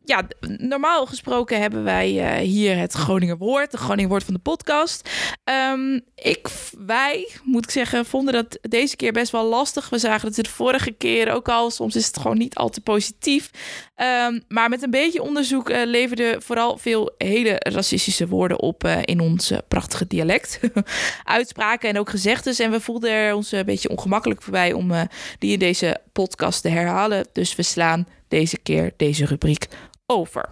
Ja, 0.05 0.27
normaal 0.57 1.05
gesproken 1.05 1.61
hebben 1.61 1.83
wij 1.83 2.19
eh, 2.19 2.47
hier 2.47 2.77
het 2.77 2.93
Groninger 2.93 3.37
woord, 3.37 3.71
de 3.71 3.77
Groninger 3.77 4.09
woord 4.09 4.23
van 4.23 4.33
de 4.33 4.39
podcast. 4.39 5.09
Ehm, 5.43 5.99
ik, 6.15 6.47
wij, 6.77 7.29
moet 7.43 7.63
ik 7.63 7.71
zeggen, 7.71 8.05
vonden 8.05 8.33
dat 8.33 8.57
deze 8.61 8.95
keer 8.95 9.11
best 9.11 9.31
wel 9.31 9.45
lastig. 9.45 9.89
We 9.89 9.97
zagen 9.97 10.33
dat 10.33 10.45
de 10.45 10.51
vorige 10.51 10.91
keer 10.91 11.31
ook 11.31 11.49
al, 11.49 11.71
soms 11.71 11.95
is 11.95 12.07
het 12.07 12.17
gewoon 12.17 12.37
niet 12.37 12.55
al 12.55 12.69
te 12.69 12.81
positief. 12.81 13.49
Ehm, 13.95 14.39
maar 14.47 14.69
met 14.69 14.83
een 14.83 14.91
beetje 14.91 15.21
onderzoek 15.21 15.69
eh 15.69 15.85
leverde 15.85 16.35
vooral 16.39 16.77
veel 16.77 17.13
hele 17.17 17.55
racistische 17.59 18.27
woorden 18.27 18.59
op 18.59 18.83
eh, 18.83 18.97
in 19.01 19.19
ons 19.19 19.51
prachtige 19.67 20.07
dialect. 20.07 20.59
Uitspraken 21.23 21.89
en 21.89 21.99
ook 21.99 22.09
gezegdes. 22.09 22.59
En 22.59 22.71
we 22.71 22.79
voelden 22.79 23.11
er 23.11 23.35
ons 23.35 23.51
een 23.51 23.65
beetje 23.65 23.89
ongemakkelijk 23.89 24.45
bij 24.49 24.73
om 24.73 24.91
die 25.39 25.53
in 25.53 25.59
deze 25.59 25.97
podcast 26.11 26.61
te 26.61 26.69
herhalen. 26.69 27.27
Dus 27.33 27.55
we 27.55 27.63
slaan 27.63 28.07
deze 28.27 28.57
keer 28.57 28.93
deze 28.97 29.25
rubriek 29.25 29.67
over. 30.09 30.49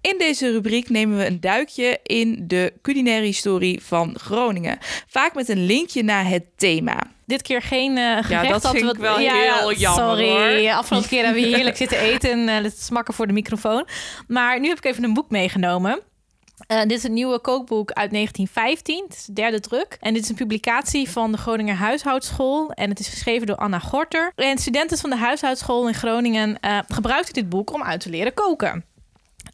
In 0.00 0.18
deze 0.18 0.50
rubriek 0.50 0.88
nemen 0.88 1.18
we 1.18 1.26
een 1.26 1.40
duikje 1.40 1.98
in 2.02 2.44
de 2.46 2.72
culinaire 2.82 3.24
historie 3.26 3.82
van 3.82 4.18
Groningen. 4.18 4.78
Vaak 5.06 5.34
met 5.34 5.48
een 5.48 5.66
linkje 5.66 6.02
naar 6.02 6.28
het 6.28 6.44
thema. 6.56 6.98
Dit 7.26 7.42
keer 7.42 7.62
geen 7.62 7.96
eh 7.98 8.18
gerecht. 8.24 8.48
dat 8.48 8.62
dat 8.62 8.70
vind 8.72 8.84
we- 8.84 8.90
ik 8.90 8.96
wel 9.00 9.16
heel 9.16 9.72
jammer, 9.72 10.04
Sorry, 10.04 10.60
hoor. 10.64 10.72
afgelopen 10.76 11.08
keer 11.08 11.24
hebben 11.24 11.42
we 11.42 11.48
heerlijk 11.48 11.76
zitten 11.76 11.98
eten 11.98 12.48
en 12.48 12.64
het 12.64 12.80
smakken 12.82 13.14
voor 13.14 13.26
de 13.26 13.32
microfoon. 13.32 13.86
Maar 14.28 14.60
nu 14.60 14.68
heb 14.68 14.76
ik 14.78 14.84
even 14.84 15.04
een 15.04 15.14
boek 15.14 15.30
meegenomen. 15.30 16.00
Eh, 16.58 16.80
dit 16.80 16.90
is 16.90 17.04
een 17.04 17.12
nieuwe 17.12 17.40
kookboek 17.40 17.92
uit 17.92 18.10
1915. 18.10 19.04
Het 19.04 19.16
is 19.16 19.24
de 19.24 19.32
derde 19.32 19.60
druk. 19.60 19.96
En 20.00 20.14
dit 20.14 20.22
is 20.22 20.28
een 20.28 20.34
publicatie 20.34 21.10
van 21.10 21.32
de 21.32 21.38
Groninger 21.38 21.74
Huishoudschool. 21.74 22.70
En 22.70 22.88
het 22.88 22.98
is 22.98 23.08
geschreven 23.08 23.46
door 23.46 23.56
Anna 23.56 23.78
Gorter. 23.78 24.32
En 24.34 24.58
studenten 24.58 24.98
van 24.98 25.10
de 25.10 25.16
huishoudschool 25.16 25.88
in 25.88 25.94
Groningen 25.94 26.60
eh, 26.60 26.78
gebruikten 26.88 27.34
dit 27.34 27.48
boek 27.48 27.72
om 27.72 27.82
uit 27.82 28.00
te 28.00 28.10
leren 28.10 28.34
koken. 28.34 28.84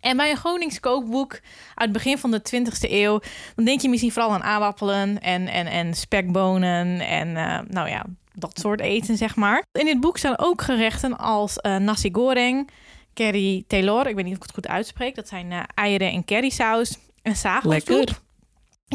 En 0.01 0.17
bij 0.17 0.31
een 0.31 0.37
Gronings 0.37 0.81
kookboek 0.81 1.33
uit 1.33 1.43
het 1.75 1.93
begin 1.93 2.19
van 2.19 2.31
de 2.31 2.41
20e 2.41 2.91
eeuw... 2.91 3.21
dan 3.55 3.65
denk 3.65 3.81
je 3.81 3.89
misschien 3.89 4.13
vooral 4.13 4.33
aan 4.33 4.43
aardappelen 4.43 5.21
en, 5.21 5.49
en, 5.49 5.67
en 5.67 5.95
spekbonen 5.95 7.01
en 7.01 7.37
eh, 7.37 7.59
nou 7.69 7.89
ja, 7.89 8.05
dat 8.35 8.59
soort 8.59 8.81
eten, 8.81 9.17
zeg 9.17 9.37
maar. 9.37 9.65
In 9.73 9.85
dit 9.85 10.01
boek 10.01 10.19
staan 10.19 10.39
ook 10.39 10.63
gerechten 10.63 11.19
als 11.19 11.57
nasi 11.57 12.09
goreng, 12.13 12.71
curry 13.21 13.65
Taylor, 13.67 14.07
ik 14.07 14.15
weet 14.15 14.25
niet 14.25 14.33
of 14.33 14.39
ik 14.39 14.43
het 14.43 14.55
goed 14.55 14.69
uitspreek. 14.69 15.15
Dat 15.15 15.29
zijn 15.29 15.53
eh, 15.53 15.63
eieren 15.75 16.13
en 16.13 16.25
currysaus 16.25 16.99
en 17.23 17.37
saagsoep. 17.37 18.21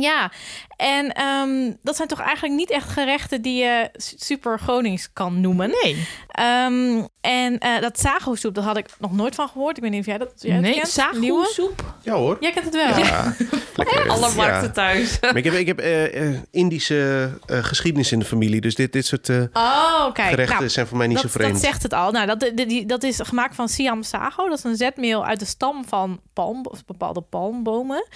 Ja, 0.01 0.31
en 0.77 1.12
ehm, 1.13 1.71
dat 1.84 1.95
zijn 1.95 2.08
toch 2.08 2.19
eigenlijk 2.21 2.55
niet 2.55 2.69
echt 2.69 2.89
gerechten 2.89 3.41
die 3.41 3.63
je 3.63 3.89
su- 3.93 4.15
super 4.19 4.60
Gronings 4.60 5.13
kan 5.13 5.41
noemen. 5.41 5.69
Nee, 5.84 6.08
Ehm, 6.31 7.05
en 7.21 7.58
eh, 7.58 7.81
dat 7.81 7.99
sagosoep, 7.99 8.55
daar 8.55 8.63
had 8.63 8.77
ik 8.77 8.86
nog 8.99 9.12
nooit 9.12 9.36
van 9.36 9.47
gehoord. 9.47 9.77
Ik 9.77 9.84
weet 9.84 9.91
niet 9.91 9.99
of 9.99 10.05
jij 10.05 10.17
dat, 10.17 10.31
jij 10.36 10.60
nee 10.60 10.73
kent. 10.73 10.88
Sagosoep. 10.88 11.84
Ja 12.03 12.13
hoor. 12.13 12.38
Jij 12.39 12.51
kent 12.51 12.65
het 12.65 12.73
wel. 12.73 12.97
Ja, 13.05 13.36
lekker. 13.75 14.10
Alle 14.10 14.27
Ja. 14.27 14.34
markten 14.36 14.73
thuis. 14.73 15.17
Maar 15.21 15.38
ik 15.38 15.43
heb, 15.43 15.53
ik 15.53 15.67
heb 15.67 15.79
eh, 15.79 16.27
eh, 16.29 16.39
Indische 16.51 17.29
eh, 17.45 17.63
geschiedenis 17.63 18.12
in 18.12 18.19
de 18.19 18.25
familie. 18.25 18.62
Dus 18.62 18.75
dit, 18.75 18.93
dit 18.93 19.05
soort 19.05 19.29
eh, 19.29 19.41
Oh, 19.53 20.13
kijk. 20.13 20.29
gerechten 20.29 20.58
Nou, 20.58 20.69
zijn 20.69 20.88
voor 20.88 20.97
mij 20.97 21.08
niet 21.08 21.15
dat, 21.21 21.25
zo 21.25 21.31
vreemd. 21.31 21.51
dat 21.53 21.62
zegt 21.62 21.84
het 21.84 21.93
al. 21.93 22.12
Nou, 22.12 22.25
dat, 22.27 22.39
die- 22.39 22.65
die- 22.65 22.86
dat 22.86 23.03
is 23.03 23.19
gemaakt 23.23 23.55
van 23.55 23.69
Siam 23.69 24.03
sago. 24.03 24.49
Dat 24.49 24.58
is 24.58 24.63
een 24.63 24.75
zetmeel 24.75 25.25
uit 25.25 25.39
de 25.39 25.45
stam 25.45 25.86
van 25.88 26.19
palm, 26.34 26.65
of 26.65 26.86
bepaalde 26.86 27.21
palmbomen. 27.21 28.08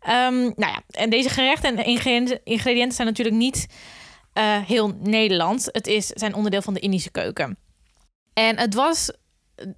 Ehm, 0.00 0.34
nou 0.40 0.54
ja, 0.56 0.80
en 0.90 1.10
deze 1.10 1.21
gerechten 1.30 1.78
en 1.78 1.84
ingrediënten, 1.84 2.40
ingrediënten 2.44 2.94
zijn 2.94 3.08
natuurlijk 3.08 3.36
niet 3.36 3.66
eh, 4.32 4.58
heel 4.66 4.96
Nederlands. 5.00 5.68
Het 5.72 5.86
is, 5.86 6.06
zijn 6.06 6.34
onderdeel 6.34 6.62
van 6.62 6.74
de 6.74 6.80
Indische 6.80 7.10
keuken. 7.10 7.56
En 8.32 8.58
het 8.58 8.74
was 8.74 9.10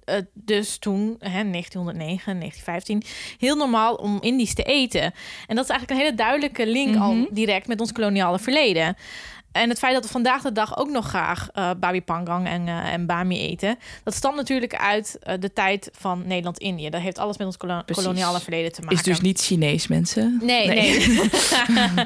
eh, 0.05 0.17
dus 0.33 0.77
toen, 0.77 1.15
hè, 1.19 1.43
1909, 1.51 2.39
1915, 2.39 3.03
heel 3.37 3.55
normaal 3.55 3.95
om 3.95 4.17
Indisch 4.21 4.53
te 4.53 4.63
eten. 4.63 5.01
En 5.47 5.55
dat 5.55 5.63
is 5.63 5.69
eigenlijk 5.69 5.91
een 5.91 6.05
hele 6.05 6.15
duidelijke 6.15 6.67
link 6.67 6.95
al 6.95 7.13
Mhm. 7.13 7.33
direct 7.33 7.67
met 7.67 7.79
ons 7.79 7.91
koloniale 7.91 8.39
verleden. 8.39 8.95
En 9.55 9.69
het 9.69 9.79
feit 9.79 9.93
dat 9.93 10.03
we 10.03 10.09
vandaag 10.09 10.41
de 10.41 10.51
dag 10.51 10.77
ook 10.77 10.89
nog 10.89 11.07
graag 11.07 11.49
eh 11.53 11.69
babi 11.79 12.01
pangang 12.01 12.47
en, 12.47 12.67
eh, 12.67 12.93
en 12.93 13.05
bami 13.05 13.39
eten, 13.39 13.77
dat 14.03 14.13
stamt 14.13 14.35
natuurlijk 14.35 14.75
uit 14.75 15.17
eh, 15.21 15.33
de 15.39 15.53
tijd 15.53 15.89
van 15.97 16.23
Nederland-Indië. 16.25 16.89
Dat 16.89 17.01
heeft 17.01 17.17
alles 17.17 17.37
met 17.37 17.47
ons 17.47 17.57
Precies. 17.57 18.03
koloniale 18.03 18.39
verleden 18.39 18.71
te 18.71 18.81
maken. 18.81 18.97
Is 18.97 19.03
dus 19.03 19.19
niet 19.21 19.39
Chinees, 19.41 19.87
mensen. 19.87 20.39
Nee, 20.41 20.67
Nee. 20.67 21.07
nee. 21.07 21.29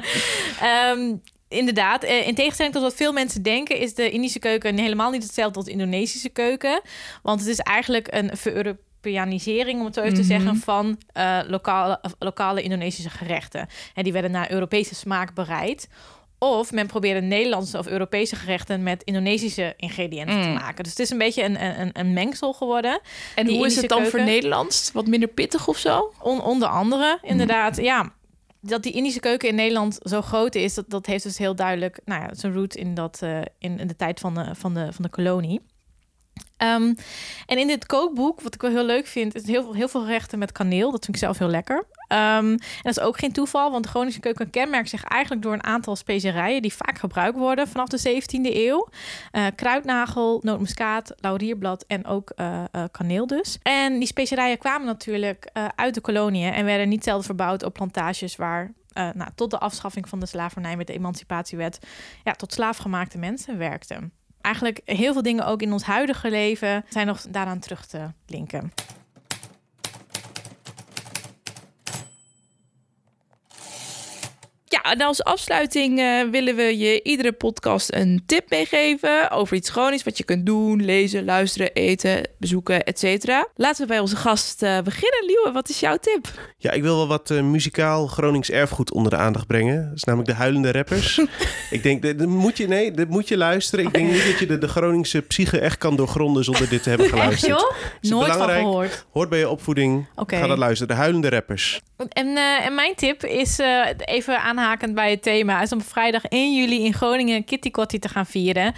Ehm, 0.60 1.14
inderdaad, 1.48 2.04
in 2.04 2.34
tegenstelling 2.34 2.74
tot 2.74 2.82
wat 2.82 2.94
veel 2.94 3.12
mensen 3.12 3.42
denken, 3.42 3.76
is 3.78 3.94
de 3.94 4.10
Indische 4.10 4.38
keuken 4.38 4.78
helemaal 4.78 5.10
niet 5.10 5.22
hetzelfde 5.22 5.56
als 5.56 5.64
de 5.64 5.72
Indonesische 5.72 6.28
keuken. 6.28 6.80
Want 7.22 7.40
het 7.40 7.48
is 7.48 7.58
eigenlijk 7.58 8.08
een 8.10 8.30
ver-Europeanisering, 8.36 9.78
om 9.78 9.84
het 9.84 9.94
zo 9.94 10.00
even 10.00 10.14
te 10.14 10.20
Mhm. 10.20 10.30
zeggen, 10.30 10.56
van 10.56 10.98
lokale, 11.48 12.00
lokale 12.18 12.62
Indonesische 12.62 13.10
gerechten. 13.10 13.68
En 13.94 14.02
die 14.04 14.12
werden 14.12 14.30
naar 14.30 14.50
Europese 14.50 14.94
smaak 14.94 15.34
bereid. 15.34 15.88
Of 16.42 16.72
men 16.72 16.86
probeerde 16.86 17.20
Nederlandse 17.20 17.78
of 17.78 17.86
Europese 17.86 18.36
gerechten 18.36 18.82
met 18.82 19.02
Indonesische 19.02 19.74
ingrediënten 19.76 20.42
te 20.42 20.48
Mm. 20.48 20.54
maken. 20.54 20.82
Dus 20.84 20.92
het 20.92 21.00
is 21.00 21.10
een 21.10 21.18
beetje 21.18 21.42
een, 21.44 21.80
een, 21.80 21.90
een 21.92 22.12
mengsel 22.12 22.52
geworden. 22.52 23.00
En 23.34 23.46
Die 23.46 23.56
hoe 23.56 23.66
is 23.66 23.76
het 23.76 23.88
dan 23.88 23.98
keuken? 24.02 24.18
voor 24.18 24.28
Nederlands? 24.28 24.90
Wat 24.92 25.06
minder 25.06 25.28
pittig 25.28 25.68
of 25.68 25.76
zo? 25.78 26.12
On- 26.22 26.42
onder 26.42 26.68
andere, 26.68 27.18
inderdaad, 27.22 27.76
ja. 27.76 28.12
Dat 28.60 28.82
die 28.82 28.92
Indische 28.92 29.20
keuken 29.20 29.48
in 29.48 29.54
Nederland 29.54 29.98
zo 30.02 30.22
groot 30.22 30.54
is, 30.54 30.74
dat, 30.74 30.84
dat 30.90 31.06
heeft 31.06 31.22
dus 31.22 31.38
heel 31.38 31.54
duidelijk 31.54 32.00
nou 32.04 32.22
ja, 32.22 32.28
zijn 32.34 32.52
root 32.54 32.74
in, 32.74 32.94
dat, 32.94 33.18
eh, 33.22 33.38
in, 33.58 33.78
in 33.78 33.86
de 33.86 33.96
tijd 33.96 34.20
van 34.20 34.34
de, 34.34 34.54
van 34.54 34.74
de, 34.74 34.92
van 34.92 35.02
de 35.04 35.10
kolonie. 35.10 35.60
Ehm, 36.56 36.94
en 37.46 37.58
in 37.58 37.66
dit 37.66 37.86
kookboek, 37.86 38.40
wat 38.40 38.54
ik 38.54 38.60
wel 38.60 38.70
heel 38.70 38.84
leuk 38.84 39.06
vind, 39.06 39.34
is 39.34 39.46
heel 39.46 39.62
veel, 39.62 39.74
heel 39.74 39.88
veel 39.88 40.00
gerechten 40.04 40.38
met 40.38 40.52
kaneel. 40.52 40.90
Dat 40.90 41.04
vind 41.04 41.16
ik 41.16 41.22
zelf 41.22 41.38
heel 41.38 41.48
lekker. 41.48 41.84
Ehm, 42.10 42.46
en 42.46 42.58
dat 42.82 42.96
is 42.96 43.00
ook 43.00 43.18
geen 43.18 43.32
toeval, 43.32 43.70
want 43.70 43.84
de 43.84 43.90
Groningse 43.90 44.20
keuken 44.20 44.50
kenmerkt 44.50 44.88
zich 44.88 45.04
eigenlijk 45.04 45.42
door 45.42 45.52
een 45.52 45.64
aantal 45.64 45.96
specerijen 45.96 46.62
die 46.62 46.72
vaak 46.72 46.98
gebruikt 46.98 47.38
worden 47.38 47.68
vanaf 47.68 47.88
de 47.88 47.98
17e 47.98 48.66
eeuw. 48.66 48.88
Eh, 49.30 49.46
kruidnagel, 49.54 50.40
nootmuskaat, 50.42 51.14
laurierblad 51.16 51.84
en 51.86 52.06
ook 52.06 52.30
eh, 52.30 52.64
eh, 52.72 52.84
kaneel 52.90 53.26
dus. 53.26 53.58
En 53.62 53.98
die 53.98 54.06
specerijen 54.06 54.58
kwamen 54.58 54.86
natuurlijk 54.86 55.50
uit 55.74 55.94
de 55.94 56.00
koloniën 56.00 56.52
en 56.52 56.64
werden 56.64 56.88
niet 56.88 57.04
zelden 57.04 57.24
verbouwd 57.24 57.62
op 57.64 57.72
plantages 57.72 58.36
waar 58.36 58.72
nou, 58.92 59.30
tot 59.34 59.50
de 59.50 59.58
afschaffing 59.58 60.08
van 60.08 60.20
de 60.20 60.26
slavernij 60.26 60.76
met 60.76 60.86
de 60.86 60.92
emancipatiewet 60.92 61.78
ja, 62.24 62.32
tot 62.32 62.52
slaafgemaakte 62.52 63.18
mensen 63.18 63.58
werkten. 63.58 64.12
eigenlijk 64.40 64.80
heel 64.84 65.12
veel 65.12 65.22
dingen 65.22 65.46
ook 65.46 65.62
in 65.62 65.72
ons 65.72 65.82
huidige 65.82 66.30
leven 66.30 66.84
zijn 66.88 67.06
nog 67.06 67.20
daaraan 67.20 67.58
terug 67.58 67.86
te 67.86 68.06
linken. 68.26 68.72
Ja, 74.82 74.92
en 74.92 75.00
als 75.00 75.24
afsluiting 75.24 75.98
uh, 75.98 76.30
willen 76.30 76.56
we 76.56 76.78
je 76.78 77.02
iedere 77.02 77.32
podcast 77.32 77.94
een 77.94 78.22
tip 78.26 78.50
meegeven 78.50 79.30
over 79.30 79.56
iets 79.56 79.70
Gronings 79.70 80.02
wat 80.02 80.18
je 80.18 80.24
kunt 80.24 80.46
doen, 80.46 80.84
lezen, 80.84 81.24
luisteren, 81.24 81.72
eten, 81.72 82.28
bezoeken, 82.38 82.84
etc. 82.84 83.26
Laten 83.54 83.82
we 83.82 83.86
bij 83.86 83.98
onze 83.98 84.16
gast 84.16 84.62
uh, 84.62 84.80
beginnen. 84.80 85.24
Liewe, 85.26 85.50
wat 85.52 85.68
is 85.68 85.80
jouw 85.80 85.96
tip? 85.96 86.28
Ja, 86.58 86.70
ik 86.70 86.82
wil 86.82 86.96
wel 86.96 87.06
wat 87.06 87.30
uh, 87.30 87.42
muzikaal 87.42 88.06
Gronings 88.06 88.50
erfgoed 88.50 88.92
onder 88.92 89.10
de 89.10 89.16
aandacht 89.16 89.46
brengen. 89.46 89.84
Dat 89.84 89.96
is 89.96 90.04
namelijk 90.04 90.30
de 90.30 90.36
huilende 90.36 90.72
rappers. 90.72 91.20
ik 91.70 91.82
denk, 91.82 92.18
dat 92.18 92.28
moet 92.28 92.56
je, 92.56 92.68
nee, 92.68 92.92
dat 92.92 93.08
moet 93.08 93.28
je 93.28 93.36
luisteren. 93.36 93.84
Ik 93.84 93.92
denk 93.92 94.10
niet 94.10 94.24
dat 94.24 94.38
je 94.38 94.46
de, 94.46 94.58
de 94.58 94.68
Groningse 94.68 95.20
psyche 95.20 95.58
echt 95.58 95.78
kan 95.78 95.96
doorgronden 95.96 96.44
zonder 96.44 96.68
dit 96.68 96.82
te 96.82 96.88
hebben 96.88 97.08
geluisterd. 97.08 97.52
Echt, 97.52 97.60
joh? 98.00 98.18
Nooit 98.18 98.32
van 98.32 98.48
gehoord. 98.48 99.06
Hoort 99.10 99.28
bij 99.28 99.38
je 99.38 99.48
opvoeding. 99.48 100.06
Okay. 100.14 100.40
Ga 100.40 100.46
dat 100.46 100.58
luisteren. 100.58 100.94
De 100.94 101.00
huilende 101.00 101.28
rappers. 101.28 101.80
En, 102.08 102.36
en 102.36 102.74
mijn 102.74 102.94
tip 102.94 103.24
is 103.24 103.58
even 104.04 104.38
aan 104.38 104.58
aanhakend 104.60 104.94
bij 104.94 105.10
het 105.10 105.22
thema, 105.22 105.62
is 105.62 105.72
om 105.72 105.82
vrijdag 105.82 106.24
1 106.24 106.54
juli 106.54 106.84
in 106.84 106.94
Groningen 106.94 107.44
Kitty 107.44 107.70
Kotti 107.70 107.98
te 107.98 108.08
gaan 108.08 108.26
vieren. 108.26 108.74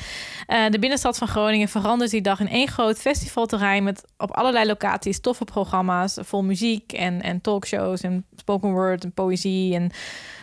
Uh, 0.49 0.69
de 0.71 0.79
binnenstad 0.79 1.19
van 1.19 1.29
Groningen 1.29 1.69
verandert 1.69 2.11
die 2.11 2.21
dag 2.21 2.41
in 2.41 2.49
één 2.49 2.69
groot 2.69 2.99
festivalterrein 2.99 3.85
met 3.85 4.05
op 4.19 4.31
allerlei 4.31 4.67
locaties 4.67 5.21
toffe 5.21 5.45
programma's 5.45 6.19
vol 6.21 6.43
muziek 6.43 6.93
en, 6.93 7.23
en 7.23 7.41
talkshows 7.41 8.01
en 8.01 8.27
spoken 8.37 8.73
word 8.73 9.05
en 9.05 9.13
poëzie 9.13 9.75
en 9.75 9.91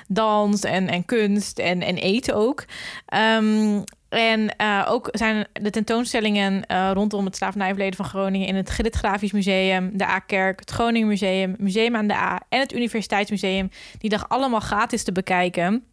dans 0.07 0.61
en, 0.61 0.87
en 0.87 1.05
kunst 1.05 1.59
en, 1.59 1.81
en 1.81 1.97
eten 1.97 2.35
ook. 2.35 2.65
Um, 3.13 3.83
en 4.09 4.55
uh, 4.61 4.85
ook 4.89 5.09
zijn 5.11 5.47
de 5.53 5.69
tentoonstellingen 5.69 6.63
uh, 6.71 6.91
rondom 6.93 7.25
het 7.25 7.35
slavernijverleden 7.35 7.95
van 7.95 8.05
Groningen 8.05 8.47
in 8.47 8.55
het 8.55 8.69
Gerrit 8.69 8.95
Grafisch 8.95 9.31
Museum, 9.31 9.97
de 9.97 10.05
A-kerk, 10.05 10.59
het 10.59 10.71
Groningen 10.71 11.07
Museum, 11.07 11.55
Museum 11.57 11.95
aan 11.95 12.07
de 12.07 12.13
A 12.13 12.41
en 12.49 12.59
het 12.59 12.73
Universiteitsmuseum 12.73 13.69
die 13.97 14.09
dag 14.09 14.29
allemaal 14.29 14.59
gratis 14.59 15.03
te 15.03 15.11
bekijken. 15.11 15.83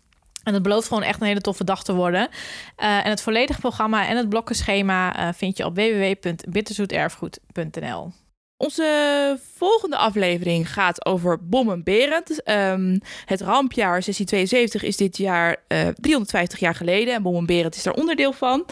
En 0.42 0.55
het 0.55 0.62
belooft 0.62 0.88
gewoon 0.88 1.02
echt 1.02 1.20
een 1.20 1.26
hele 1.26 1.40
toffe 1.40 1.64
dag 1.64 1.85
te 1.85 1.94
worden. 1.94 2.20
Uh, 2.20 3.05
en 3.05 3.11
het 3.11 3.22
volledige 3.22 3.61
programma 3.61 4.07
en 4.07 4.16
het 4.16 4.29
blokkenschema 4.29 5.33
vind 5.35 5.57
je 5.57 5.64
op 5.64 5.74
www.bitterzoeterfgoed.nl. 5.74 8.12
Onze 8.59 9.38
volgende 9.55 9.97
aflevering 9.97 10.73
gaat 10.73 11.07
over 11.07 11.47
Bommen 11.49 11.83
Berend. 11.83 12.49
Um, 12.51 13.01
het 13.25 13.40
rampjaar 13.40 13.90
1672 13.90 14.83
is 14.83 14.97
dit 14.97 15.16
jaar 15.16 15.57
uh, 15.69 15.88
eh, 15.88 15.95
350 15.95 16.59
jaar 16.59 16.75
geleden 16.75 17.14
en 17.14 17.23
Bommen 17.23 17.47
Berend 17.47 17.77
is 17.77 17.83
daar 17.83 17.95
onderdeel 17.95 18.33
van. 18.33 18.66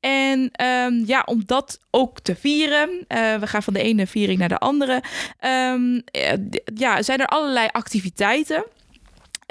En 0.00 0.50
um, 0.66 1.02
ja, 1.06 1.22
om 1.24 1.42
dat 1.46 1.78
ook 1.90 2.20
te 2.20 2.34
vieren, 2.34 2.90
uh, 2.90 3.34
we 3.34 3.46
gaan 3.46 3.62
van 3.62 3.72
de 3.72 3.82
ene 3.82 4.06
viering 4.06 4.38
naar 4.38 4.48
de 4.48 4.58
andere, 4.58 5.02
um, 5.40 6.02
ja, 6.74 7.02
zijn 7.02 7.20
er 7.20 7.26
allerlei 7.26 7.68
activiteiten. 7.72 8.64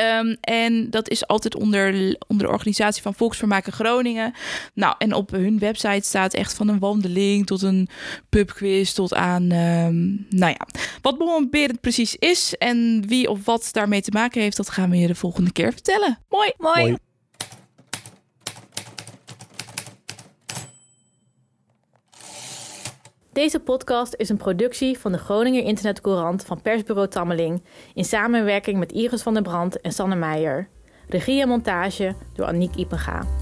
Um, 0.02 0.38
en 0.42 0.90
dat 0.90 1.10
is 1.10 1.28
altijd 1.28 1.56
onder, 1.56 2.16
onder 2.28 2.46
de 2.46 2.52
organisatie 2.52 3.02
van 3.02 3.14
Volksvermaken 3.14 3.74
Groningen. 3.74 4.34
Nou, 4.74 4.96
en 4.98 5.14
op 5.14 5.32
hun 5.32 5.60
website 5.60 6.08
staat 6.08 6.34
echt 6.34 6.54
van 6.54 6.68
een 6.68 6.80
wandeling 6.80 7.46
tot 7.46 7.62
een 7.62 7.90
pubquiz 8.30 8.92
tot 8.92 9.14
aan, 9.14 9.52
um, 9.52 10.26
nou 10.30 10.52
ja, 10.58 10.68
wat 11.02 11.18
bommenberend 11.18 11.82
precies 11.82 12.16
is 12.16 12.56
en 12.58 13.04
wie 13.08 13.30
of 13.30 13.46
wat 13.46 13.70
daarmee 13.72 14.02
te 14.02 14.12
maken 14.12 14.42
heeft, 14.42 14.58
dat 14.58 14.70
gaan 14.70 14.90
we 14.90 14.98
je 14.98 15.08
de 15.08 15.16
volgende 15.16 15.52
keer 15.52 15.72
vertellen. 15.72 16.20
Mooi. 16.30 16.52
Mooi. 16.58 16.82
Mooi. 16.82 16.98
Deze 23.34 23.60
podcast 23.60 24.13
is 24.17 24.30
een 24.30 24.38
productie 24.38 25.00
van 25.00 25.12
de 25.12 25.17
Groninger 25.17 25.63
Internetcourant 25.63 26.44
van 26.46 26.62
persbureau 26.62 27.08
Tammeling 27.08 27.63
in 27.94 28.06
samenwerking 28.06 28.80
met 28.80 28.91
Iris 28.91 29.22
van 29.22 29.34
der 29.34 29.44
Brand 29.44 29.82
en 29.82 29.91
Sanne 29.91 30.15
Meijer. 30.15 30.67
Regie 31.08 31.41
en 31.41 31.48
montage 31.48 32.15
door 32.34 32.46
Aniek 32.46 32.76
Ipenga. 32.76 33.40